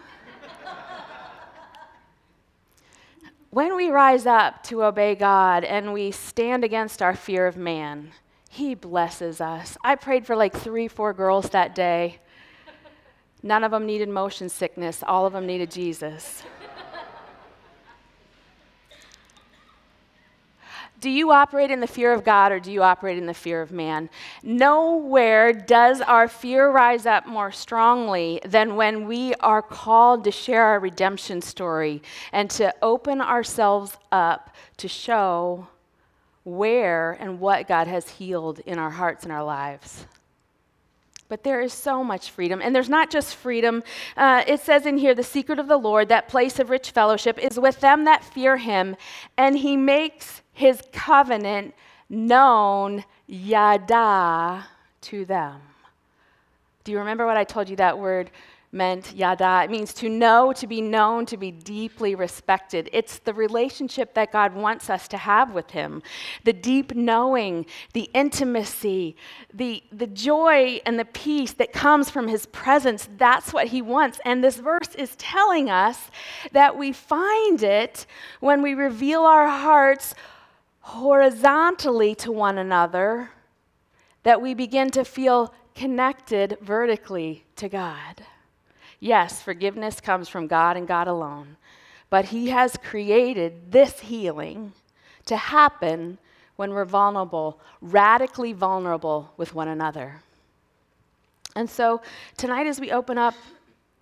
when 3.51 3.75
we 3.75 3.91
rise 3.91 4.25
up 4.25 4.63
to 4.65 4.85
obey 4.85 5.17
God 5.17 5.65
and 5.65 5.93
we 5.93 6.13
stand 6.13 6.63
against 6.63 7.03
our 7.03 7.17
fear 7.17 7.49
of 7.49 7.57
man, 7.57 8.13
He 8.49 8.77
blesses 8.77 9.41
us. 9.41 9.77
I 9.83 9.97
prayed 9.97 10.27
for 10.27 10.37
like 10.37 10.57
three, 10.57 10.87
four 10.87 11.13
girls 11.13 11.51
that 11.51 11.75
day. 11.75 12.21
None 13.43 13.65
of 13.65 13.73
them 13.73 13.85
needed 13.85 14.09
motion 14.09 14.49
sickness, 14.49 15.03
all 15.05 15.27
of 15.27 15.33
them 15.33 15.45
needed 15.45 15.73
Jesus. 15.73 16.45
Do 21.03 21.11
you 21.11 21.33
operate 21.33 21.73
in 21.73 21.81
the 21.81 21.89
fear 21.89 22.13
of 22.13 22.23
God 22.23 22.53
or 22.53 22.61
do 22.61 22.71
you 22.71 22.81
operate 22.81 23.19
in 23.19 23.27
the 23.27 23.35
fear 23.35 23.61
of 23.61 23.73
man? 23.73 24.09
Nowhere 24.45 25.53
does 25.53 26.01
our 26.01 26.29
fear 26.29 26.71
rise 26.71 27.07
up 27.07 27.27
more 27.27 27.51
strongly 27.51 28.41
than 28.45 28.77
when 28.77 29.09
we 29.09 29.35
are 29.41 29.63
called 29.63 30.23
to 30.23 30.31
share 30.31 30.63
our 30.63 30.79
redemption 30.79 31.43
story 31.43 32.05
and 32.31 32.49
to 32.51 32.73
open 32.83 33.21
ourselves 33.21 33.99
up 34.13 34.55
to 34.77 34.87
show 34.87 35.67
where 36.45 37.13
and 37.19 37.41
what 37.41 37.67
God 37.67 37.89
has 37.89 38.09
healed 38.09 38.61
in 38.61 38.79
our 38.79 38.91
hearts 38.91 39.25
and 39.25 39.33
our 39.33 39.43
lives. 39.43 40.07
But 41.29 41.43
there 41.43 41.63
is 41.63 41.73
so 41.73 42.05
much 42.05 42.31
freedom. 42.31 42.61
And 42.63 42.73
there's 42.73 42.89
not 42.89 43.11
just 43.11 43.35
freedom. 43.35 43.83
Uh, 44.17 44.45
it 44.47 44.61
says 44.61 44.87
in 44.87 44.99
here, 44.99 45.17
the 45.17 45.25
secret 45.25 45.59
of 45.59 45.67
the 45.67 45.79
Lord, 45.79 46.11
that 46.11 46.29
place 46.29 46.61
of 46.61 46.71
rich 46.71 46.93
fellowship, 46.93 47.41
is 47.41 47.59
with 47.59 47.81
them 47.81 48.05
that 48.05 48.23
fear 48.23 48.57
him, 48.57 48.97
and 49.37 49.59
he 49.59 49.77
makes 49.77 50.42
his 50.53 50.83
covenant 50.93 51.75
known, 52.09 53.05
yada, 53.27 54.67
to 55.03 55.25
them. 55.25 55.61
Do 56.85 56.93
you 56.93 56.99
remember 56.99 57.27
what 57.27 57.37
I 57.37 57.45
told 57.45 57.69
you 57.69 57.77
that 57.77 57.99
word 57.99 58.31
meant 58.75 59.15
yada. 59.15 59.63
It 59.65 59.71
means 59.71 59.93
to 59.95 60.09
know, 60.09 60.53
to 60.55 60.67
be 60.67 60.81
known, 60.81 61.27
to 61.27 61.37
be 61.37 61.51
deeply 61.51 62.15
respected. 62.15 62.89
It's 62.93 63.19
the 63.19 63.35
relationship 63.35 64.15
that 64.15 64.33
God 64.33 64.55
wants 64.55 64.89
us 64.89 65.07
to 65.09 65.19
have 65.19 65.53
with 65.53 65.71
Him. 65.71 66.03
The 66.45 66.55
deep 66.55 66.95
knowing, 66.95 67.67
the 67.93 68.09
intimacy, 68.15 69.15
the, 69.53 69.83
the 69.93 70.07
joy 70.07 70.81
and 70.87 70.99
the 70.99 71.05
peace 71.05 71.53
that 71.53 71.75
comes 71.75 72.09
from 72.09 72.29
His 72.29 72.47
presence. 72.47 73.11
That's 73.19 73.53
what 73.53 73.69
He 73.69 73.83
wants. 73.83 74.19
And 74.25 74.43
this 74.43 74.57
verse 74.57 74.95
is 74.97 75.15
telling 75.17 75.69
us 75.69 76.11
that 76.53 76.77
we 76.79 76.93
find 76.93 77.63
it 77.63 78.07
when 78.41 78.63
we 78.63 78.73
reveal 78.73 79.21
our 79.21 79.49
hearts 79.49 80.15
horizontally 80.83 82.15
to 82.17 82.31
one 82.31 82.59
another, 82.59 83.31
that 84.23 84.41
we 84.41 84.55
begin 84.55 84.91
to 84.91 85.05
feel 85.05 85.53
connected 85.75 86.59
vertically 86.61 87.45
to 87.57 87.69
God. 87.69 88.23
Yes, 89.01 89.43
forgiveness 89.43 90.01
comes 90.01 90.29
from 90.29 90.47
God 90.47 90.77
and 90.77 90.87
God 90.87 91.09
alone, 91.09 91.57
but 92.11 92.27
He 92.27 92.51
has 92.51 92.77
created 92.77 93.73
this 93.73 94.01
healing 94.01 94.73
to 95.27 95.37
happen 95.37 96.19
when 96.57 96.73
we're 96.73 96.85
vulnerable, 96.85 97.59
radically 97.81 98.53
vulnerable 98.53 99.33
with 99.37 99.55
one 99.55 99.69
another. 99.69 100.21
And 101.57 101.69
so 101.69 102.01
tonight, 102.37 102.67
as 102.67 102.81
we 102.81 102.93
open 102.93 103.19
up 103.19 103.35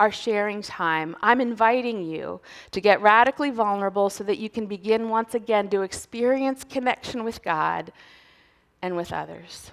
our 0.00 0.10
sharing 0.10 0.62
time, 0.62 1.14
I'm 1.20 1.42
inviting 1.42 2.02
you 2.02 2.40
to 2.70 2.80
get 2.80 3.02
radically 3.02 3.50
vulnerable 3.50 4.08
so 4.08 4.24
that 4.24 4.38
you 4.38 4.48
can 4.48 4.64
begin 4.64 5.10
once 5.10 5.34
again 5.34 5.68
to 5.68 5.82
experience 5.82 6.64
connection 6.64 7.22
with 7.22 7.42
God 7.42 7.92
and 8.80 8.96
with 8.96 9.12
others. 9.12 9.72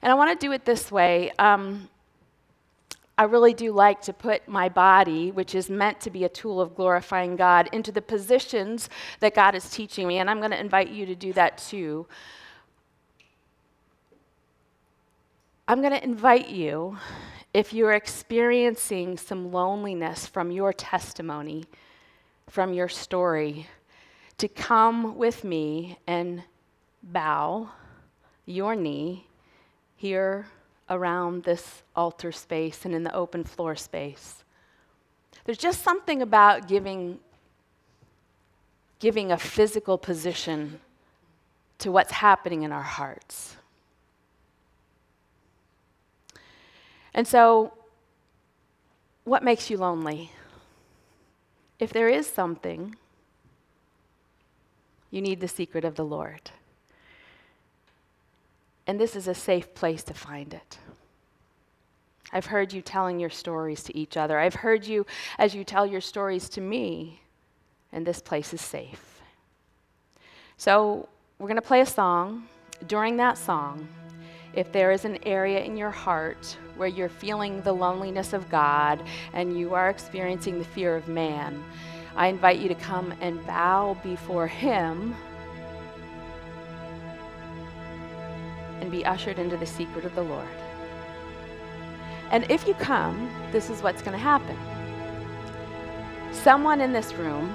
And 0.00 0.10
I 0.10 0.14
want 0.14 0.40
to 0.40 0.46
do 0.46 0.52
it 0.52 0.64
this 0.64 0.90
way. 0.90 1.30
Um, 1.38 1.90
I 3.18 3.24
really 3.24 3.52
do 3.52 3.72
like 3.72 4.00
to 4.02 4.14
put 4.14 4.48
my 4.48 4.70
body, 4.70 5.32
which 5.32 5.54
is 5.54 5.68
meant 5.68 6.00
to 6.00 6.10
be 6.10 6.24
a 6.24 6.28
tool 6.30 6.58
of 6.58 6.74
glorifying 6.74 7.36
God, 7.36 7.68
into 7.72 7.92
the 7.92 8.00
positions 8.00 8.88
that 9.20 9.34
God 9.34 9.54
is 9.54 9.68
teaching 9.68 10.08
me. 10.08 10.16
And 10.16 10.30
I'm 10.30 10.38
going 10.38 10.52
to 10.52 10.60
invite 10.60 10.88
you 10.88 11.04
to 11.04 11.14
do 11.14 11.34
that 11.34 11.58
too. 11.58 12.06
I'm 15.66 15.82
going 15.82 15.92
to 15.92 16.02
invite 16.02 16.48
you, 16.48 16.96
if 17.54 17.72
you're 17.72 17.92
experiencing 17.92 19.16
some 19.16 19.50
loneliness 19.52 20.26
from 20.26 20.50
your 20.50 20.72
testimony, 20.72 21.64
from 22.48 22.72
your 22.72 22.88
story, 22.88 23.66
to 24.36 24.48
come 24.48 25.16
with 25.16 25.44
me 25.44 25.98
and 26.06 26.42
bow 27.02 27.68
your 28.46 28.74
knee 28.74 29.26
here 29.96 30.46
around 30.88 31.44
this 31.44 31.82
altar 31.94 32.32
space 32.32 32.84
and 32.84 32.94
in 32.94 33.02
the 33.02 33.14
open 33.14 33.44
floor 33.44 33.76
space. 33.76 34.44
There's 35.44 35.58
just 35.58 35.82
something 35.82 36.22
about 36.22 36.68
giving, 36.68 37.18
giving 38.98 39.32
a 39.32 39.38
physical 39.38 39.98
position 39.98 40.80
to 41.78 41.92
what's 41.92 42.12
happening 42.12 42.62
in 42.62 42.72
our 42.72 42.82
hearts. 42.82 43.57
And 47.14 47.26
so, 47.26 47.72
what 49.24 49.42
makes 49.42 49.70
you 49.70 49.76
lonely? 49.76 50.32
If 51.78 51.92
there 51.92 52.08
is 52.08 52.26
something, 52.26 52.96
you 55.10 55.22
need 55.22 55.40
the 55.40 55.48
secret 55.48 55.84
of 55.84 55.94
the 55.94 56.04
Lord. 56.04 56.50
And 58.86 58.98
this 58.98 59.14
is 59.14 59.28
a 59.28 59.34
safe 59.34 59.74
place 59.74 60.02
to 60.04 60.14
find 60.14 60.54
it. 60.54 60.78
I've 62.32 62.46
heard 62.46 62.72
you 62.72 62.82
telling 62.82 63.18
your 63.18 63.30
stories 63.30 63.82
to 63.84 63.96
each 63.96 64.16
other. 64.16 64.38
I've 64.38 64.54
heard 64.54 64.86
you 64.86 65.06
as 65.38 65.54
you 65.54 65.64
tell 65.64 65.86
your 65.86 66.00
stories 66.00 66.48
to 66.50 66.60
me, 66.60 67.22
and 67.92 68.06
this 68.06 68.20
place 68.20 68.52
is 68.52 68.60
safe. 68.60 69.20
So, 70.56 71.08
we're 71.38 71.46
going 71.46 71.56
to 71.56 71.62
play 71.62 71.80
a 71.80 71.86
song. 71.86 72.48
During 72.86 73.16
that 73.18 73.38
song, 73.38 73.88
if 74.58 74.72
there 74.72 74.90
is 74.90 75.04
an 75.04 75.16
area 75.22 75.60
in 75.60 75.76
your 75.76 75.92
heart 75.92 76.56
where 76.76 76.88
you're 76.88 77.08
feeling 77.08 77.62
the 77.62 77.72
loneliness 77.72 78.32
of 78.32 78.50
God 78.50 79.00
and 79.32 79.56
you 79.56 79.72
are 79.72 79.88
experiencing 79.88 80.58
the 80.58 80.64
fear 80.64 80.96
of 80.96 81.06
man, 81.06 81.62
I 82.16 82.26
invite 82.26 82.58
you 82.58 82.66
to 82.66 82.74
come 82.74 83.14
and 83.20 83.46
bow 83.46 83.96
before 84.02 84.48
Him 84.48 85.14
and 88.80 88.90
be 88.90 89.06
ushered 89.06 89.38
into 89.38 89.56
the 89.56 89.64
secret 89.64 90.04
of 90.04 90.16
the 90.16 90.24
Lord. 90.24 90.48
And 92.32 92.44
if 92.50 92.66
you 92.66 92.74
come, 92.74 93.30
this 93.52 93.70
is 93.70 93.80
what's 93.80 94.02
going 94.02 94.18
to 94.18 94.18
happen. 94.18 94.58
Someone 96.32 96.80
in 96.80 96.92
this 96.92 97.14
room 97.14 97.54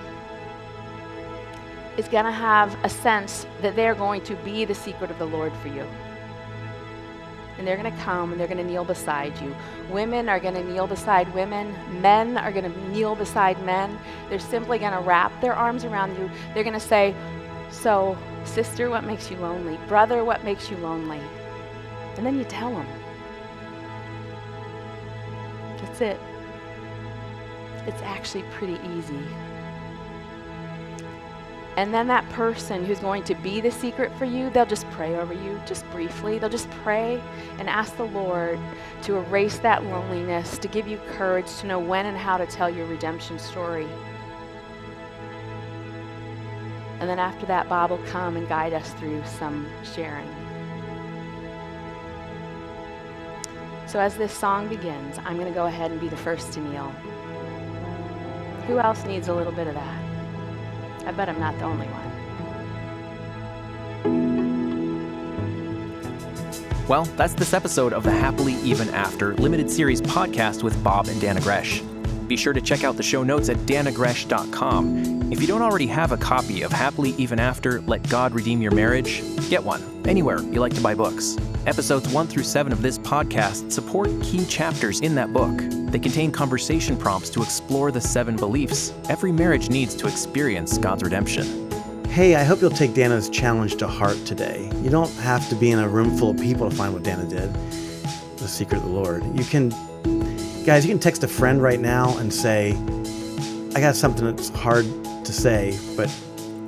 is 1.97 2.07
going 2.07 2.23
to 2.23 2.31
have 2.31 2.77
a 2.85 2.89
sense 2.89 3.45
that 3.61 3.75
they're 3.75 3.93
going 3.93 4.23
to 4.23 4.37
be 4.37 4.63
the 4.63 4.73
secret 4.73 5.11
of 5.11 5.19
the 5.19 5.27
Lord 5.27 5.51
for 5.57 5.67
you. 5.67 5.85
And 7.63 7.67
they're 7.69 7.77
going 7.77 7.95
to 7.95 8.03
come 8.03 8.33
and 8.33 8.37
they're 8.41 8.47
going 8.49 8.57
to 8.57 8.63
kneel 8.65 8.83
beside 8.83 9.39
you. 9.39 9.55
Women 9.89 10.27
are 10.27 10.37
going 10.37 10.55
to 10.55 10.63
kneel 10.65 10.85
beside 10.85 11.33
women. 11.33 11.73
Men 12.01 12.37
are 12.37 12.51
going 12.51 12.69
to 12.69 12.89
kneel 12.89 13.15
beside 13.15 13.57
men. 13.63 13.97
They're 14.27 14.37
simply 14.37 14.79
going 14.79 14.91
to 14.91 14.99
wrap 14.99 15.31
their 15.39 15.53
arms 15.53 15.85
around 15.85 16.17
you. 16.17 16.29
They're 16.53 16.65
going 16.65 16.73
to 16.73 16.79
say, 16.81 17.15
So, 17.71 18.17
Sister, 18.43 18.89
what 18.89 19.05
makes 19.05 19.31
you 19.31 19.37
lonely? 19.37 19.79
Brother, 19.87 20.25
what 20.25 20.43
makes 20.43 20.69
you 20.69 20.75
lonely? 20.75 21.21
And 22.17 22.25
then 22.25 22.37
you 22.37 22.43
tell 22.43 22.69
them. 22.69 22.87
That's 25.77 26.01
it. 26.01 26.19
It's 27.87 28.01
actually 28.01 28.43
pretty 28.51 28.77
easy. 28.97 29.23
And 31.75 31.91
then 31.91 32.07
that 32.07 32.27
person 32.29 32.85
who's 32.85 32.99
going 32.99 33.23
to 33.23 33.35
be 33.35 33.59
the 33.59 33.71
secret 33.71 34.11
for 34.17 34.25
you, 34.25 34.51
they'll 34.51 34.65
just 34.65 34.87
pray 34.91 35.15
over 35.15 35.33
you, 35.33 35.59
just 35.65 35.89
briefly. 35.89 36.37
They'll 36.37 36.49
just 36.49 36.69
pray 36.69 37.19
and 37.57 37.67
ask 37.67 37.97
the 37.97 38.03
Lord 38.03 38.59
to 39.03 39.15
erase 39.15 39.57
that 39.59 39.83
loneliness, 39.85 40.59
to 40.59 40.67
give 40.67 40.87
you 40.87 40.99
courage 41.13 41.47
to 41.57 41.67
know 41.67 41.79
when 41.79 42.05
and 42.05 42.15
how 42.15 42.37
to 42.37 42.45
tell 42.45 42.69
your 42.69 42.85
redemption 42.85 43.39
story. 43.39 43.87
And 46.99 47.09
then 47.09 47.17
after 47.17 47.45
that, 47.47 47.67
Bob 47.67 47.89
will 47.89 48.05
come 48.05 48.37
and 48.37 48.47
guide 48.47 48.73
us 48.73 48.93
through 48.93 49.23
some 49.25 49.67
sharing. 49.83 50.29
So 53.87 53.99
as 53.99 54.15
this 54.15 54.31
song 54.31 54.69
begins, 54.69 55.17
I'm 55.25 55.37
going 55.37 55.47
to 55.47 55.53
go 55.53 55.65
ahead 55.65 55.91
and 55.91 55.99
be 55.99 56.07
the 56.07 56.17
first 56.17 56.53
to 56.53 56.59
kneel. 56.61 56.89
Who 58.67 58.79
else 58.79 59.03
needs 59.05 59.27
a 59.27 59.33
little 59.33 59.51
bit 59.51 59.67
of 59.67 59.73
that? 59.73 60.02
I 61.05 61.11
bet 61.11 61.29
I'm 61.29 61.39
not 61.39 61.57
the 61.59 61.65
only 61.65 61.87
one. 61.87 62.13
Well, 66.87 67.05
that's 67.15 67.33
this 67.33 67.53
episode 67.53 67.93
of 67.93 68.03
the 68.03 68.11
Happily 68.11 68.55
Even 68.55 68.89
After 68.89 69.33
limited 69.35 69.71
series 69.71 70.01
podcast 70.01 70.63
with 70.63 70.81
Bob 70.83 71.07
and 71.07 71.21
Dannah 71.21 71.41
Gresh. 71.41 71.81
Be 72.27 72.35
sure 72.35 72.53
to 72.53 72.61
check 72.61 72.83
out 72.83 72.97
the 72.97 73.03
show 73.03 73.23
notes 73.23 73.49
at 73.49 73.57
dannahgresh.com. 73.57 75.31
If 75.31 75.39
you 75.41 75.47
don't 75.47 75.61
already 75.61 75.87
have 75.87 76.11
a 76.11 76.17
copy 76.17 76.61
of 76.61 76.71
Happily 76.71 77.11
Even 77.11 77.39
After 77.39 77.81
Let 77.81 78.07
God 78.09 78.33
Redeem 78.33 78.61
Your 78.61 78.71
Marriage, 78.71 79.21
get 79.49 79.63
one 79.63 79.81
anywhere 80.05 80.41
you 80.41 80.59
like 80.59 80.73
to 80.75 80.81
buy 80.81 80.93
books. 80.93 81.37
Episodes 81.65 82.07
1 82.09 82.27
through 82.27 82.43
7 82.43 82.71
of 82.73 82.81
this 82.81 82.97
podcast 82.99 83.71
support 83.71 84.09
key 84.21 84.45
chapters 84.45 84.99
in 84.99 85.15
that 85.15 85.31
book. 85.31 85.82
They 85.93 85.99
contain 85.99 86.31
conversation 86.31 86.97
prompts 86.97 87.29
to 87.29 87.43
explore 87.43 87.91
the 87.91 88.01
seven 88.01 88.35
beliefs 88.35 88.91
every 89.09 89.31
marriage 89.31 89.69
needs 89.69 89.93
to 89.93 90.07
experience 90.07 90.79
God's 90.79 91.03
redemption. 91.03 91.69
Hey, 92.09 92.33
I 92.33 92.43
hope 92.43 92.61
you'll 92.61 92.71
take 92.71 92.93
Dannah's 92.93 93.29
challenge 93.29 93.75
to 93.75 93.85
heart 93.87 94.17
today. 94.25 94.71
You 94.81 94.89
don't 94.89 95.13
have 95.17 95.47
to 95.49 95.55
be 95.55 95.69
in 95.69 95.77
a 95.77 95.87
room 95.87 96.17
full 96.17 96.31
of 96.31 96.37
people 96.37 96.67
to 96.67 96.75
find 96.75 96.95
what 96.95 97.03
Dannah 97.03 97.29
did, 97.29 97.53
the 98.37 98.47
secret 98.47 98.79
of 98.79 98.85
the 98.85 98.89
Lord. 98.89 99.23
You 99.37 99.45
can 99.45 99.69
Guys, 100.65 100.83
you 100.83 100.91
can 100.91 100.99
text 100.99 101.23
a 101.23 101.27
friend 101.27 101.61
right 101.61 101.79
now 101.79 102.17
and 102.17 102.33
say, 102.33 102.71
I 103.75 103.79
got 103.79 103.95
something 103.95 104.25
that's 104.25 104.49
hard 104.49 104.85
to 105.25 105.31
say, 105.31 105.77
but 105.95 106.09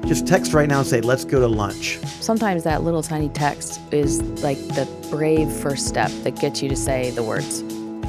Just 0.05 0.27
text 0.27 0.53
right 0.53 0.69
now 0.69 0.79
and 0.79 0.87
say, 0.87 1.01
let's 1.01 1.25
go 1.25 1.39
to 1.39 1.47
lunch. 1.47 1.97
Sometimes 2.21 2.63
that 2.63 2.83
little 2.83 3.01
tiny 3.01 3.29
text 3.29 3.81
is 3.91 4.21
like 4.43 4.59
the 4.59 4.87
brave 5.09 5.51
first 5.51 5.87
step 5.87 6.11
that 6.21 6.39
gets 6.39 6.61
you 6.61 6.69
to 6.69 6.75
say 6.75 7.09
the 7.09 7.23
words. 7.23 7.63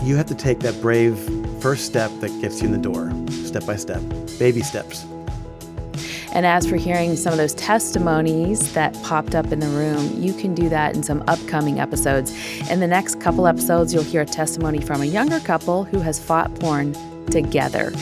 You 0.07 0.15
have 0.15 0.27
to 0.27 0.37
take 0.37 0.61
that 0.61 0.81
brave 0.81 1.19
first 1.61 1.85
step 1.85 2.13
that 2.21 2.29
gets 2.41 2.63
you 2.63 2.69
in 2.69 2.73
the 2.73 2.79
door, 2.79 3.11
step 3.33 3.67
by 3.67 3.75
step, 3.75 4.01
baby 4.39 4.61
steps. 4.61 5.05
And 6.33 6.47
as 6.47 6.65
for 6.65 6.77
hearing 6.77 7.17
some 7.17 7.33
of 7.33 7.39
those 7.39 7.55
testimonies 7.55 8.73
that 8.75 8.95
popped 9.03 9.35
up 9.35 9.51
in 9.51 9.59
the 9.59 9.67
room, 9.67 10.23
you 10.23 10.33
can 10.33 10.55
do 10.55 10.69
that 10.69 10.95
in 10.95 11.03
some 11.03 11.25
upcoming 11.27 11.81
episodes. 11.81 12.31
In 12.71 12.79
the 12.79 12.87
next 12.87 13.21
couple 13.21 13.49
episodes, 13.49 13.93
you'll 13.93 14.05
hear 14.05 14.21
a 14.21 14.27
testimony 14.27 14.81
from 14.81 15.03
a 15.03 15.07
younger 15.07 15.41
couple 15.41 15.83
who 15.83 15.99
has 15.99 16.23
fought 16.23 16.55
porn 16.61 16.95
together. 17.27 17.93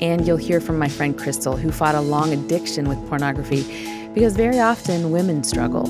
And 0.00 0.26
you'll 0.26 0.36
hear 0.36 0.60
from 0.60 0.78
my 0.78 0.88
friend 0.90 1.16
Crystal, 1.16 1.56
who 1.56 1.72
fought 1.72 1.94
a 1.94 2.00
long 2.02 2.34
addiction 2.34 2.90
with 2.90 2.98
pornography, 3.08 3.62
because 4.12 4.36
very 4.36 4.60
often 4.60 5.12
women 5.12 5.42
struggle. 5.42 5.86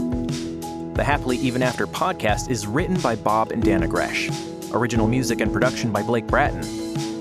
The 0.94 1.02
Happily 1.02 1.36
Even 1.38 1.64
After 1.64 1.88
podcast 1.88 2.48
is 2.48 2.64
written 2.64 3.00
by 3.00 3.16
Bob 3.16 3.50
and 3.50 3.60
Dannah 3.60 3.88
Gresh. 3.88 4.30
Original 4.74 5.06
music 5.06 5.40
and 5.40 5.52
production 5.52 5.92
by 5.92 6.02
Blake 6.02 6.26
Bratton. 6.26 7.13